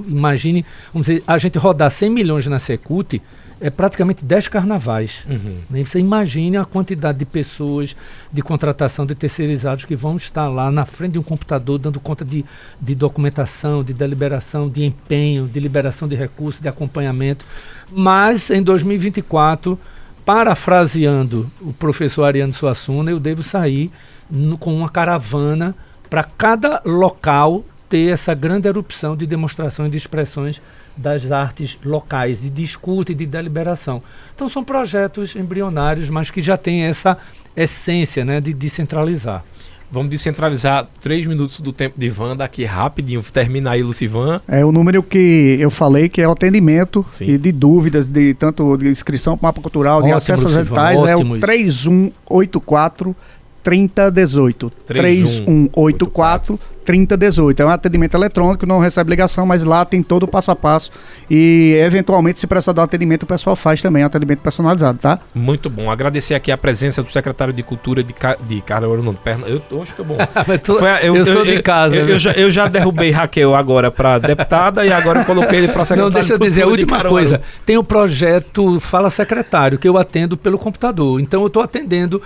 [0.06, 3.22] imagine, vamos dizer, a gente rodar 100 milhões na Secult
[3.62, 5.24] é praticamente 10 carnavais.
[5.28, 5.58] Uhum.
[5.70, 5.82] Né?
[5.84, 7.96] Você imagine a quantidade de pessoas,
[8.32, 12.24] de contratação de terceirizados que vão estar lá na frente de um computador dando conta
[12.24, 12.44] de,
[12.80, 17.46] de documentação, de deliberação, de empenho, de liberação de recursos, de acompanhamento.
[17.90, 19.78] Mas em 2024
[20.24, 23.90] parafraseando o professor Ariano Suassuna, eu devo sair
[24.30, 25.74] no, com uma caravana
[26.08, 30.62] para cada local ter essa grande erupção de demonstrações de expressões
[30.96, 34.02] das artes locais, de discuta e de deliberação.
[34.34, 37.16] Então são projetos embrionários, mas que já têm essa
[37.56, 39.44] essência né, de descentralizar.
[39.92, 43.22] Vamos descentralizar três minutos do tempo de Wanda aqui rapidinho.
[43.22, 44.40] Termina aí, Lucivan.
[44.48, 47.26] É o número que eu falei, que é o atendimento Sim.
[47.26, 50.56] e de dúvidas, de tanto de inscrição para o mapa cultural, ótimo, de acesso aos
[50.56, 53.14] editais, é o 3184
[53.62, 54.70] 3018.
[54.86, 57.62] 3184 3018.
[57.62, 60.90] É um atendimento eletrônico, não recebe ligação, mas lá tem todo o passo a passo.
[61.30, 65.20] E, eventualmente, se precisar dar um atendimento, o pessoal faz também, um atendimento personalizado, tá?
[65.34, 65.90] Muito bom.
[65.90, 68.36] Agradecer aqui a presença do secretário de Cultura de, Ca...
[68.40, 69.46] de Caruaru, não, Perna.
[69.46, 70.16] Eu acho que é bom.
[70.62, 70.76] tu...
[70.76, 71.96] Foi, eu, eu, sou eu, de casa.
[71.96, 75.84] Eu, eu, já, eu já derrubei Raquel agora para deputada e agora coloquei ele para
[75.84, 77.40] secretário Não, deixa eu dizer, a última coisa.
[77.64, 81.20] Tem o projeto Fala Secretário, que eu atendo pelo computador.
[81.20, 82.20] Então, eu estou atendendo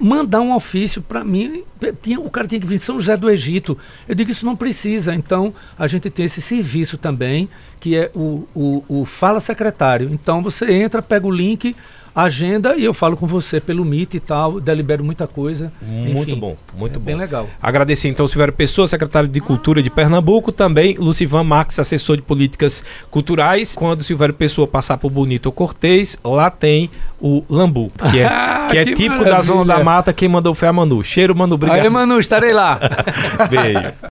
[0.00, 1.62] mandar um ofício para mim.
[2.02, 3.78] Tinha, o cara tinha que vir de São José do Egito.
[4.08, 5.14] Eu digo isso não precisa.
[5.14, 7.48] Então, a gente tem esse serviço também,
[7.80, 10.08] que é o, o, o Fala Secretário.
[10.12, 11.74] Então, você entra, pega o link,
[12.14, 15.72] agenda e eu falo com você pelo Meet e tal, delibero muita coisa.
[15.82, 17.04] Muito Enfim, bom, muito é bom.
[17.04, 17.48] Bem legal.
[17.60, 22.84] Agradecer então Silvério Pessoa, secretário de Cultura de Pernambuco, também Lucivan Max, assessor de políticas
[23.10, 23.74] culturais.
[23.74, 26.90] Quando o Silvério Pessoa passar por Bonito ou Cortês, lá tem
[27.20, 28.28] o Lambu, que é,
[28.70, 29.36] que é que típico maravilha.
[29.36, 30.12] da zona da mata.
[30.12, 31.02] Quem mandou foi a Manu.
[31.02, 31.80] Cheiro, Manu, obrigado.
[31.80, 32.78] Aí, Manu, estarei lá.
[33.50, 33.92] Beijo.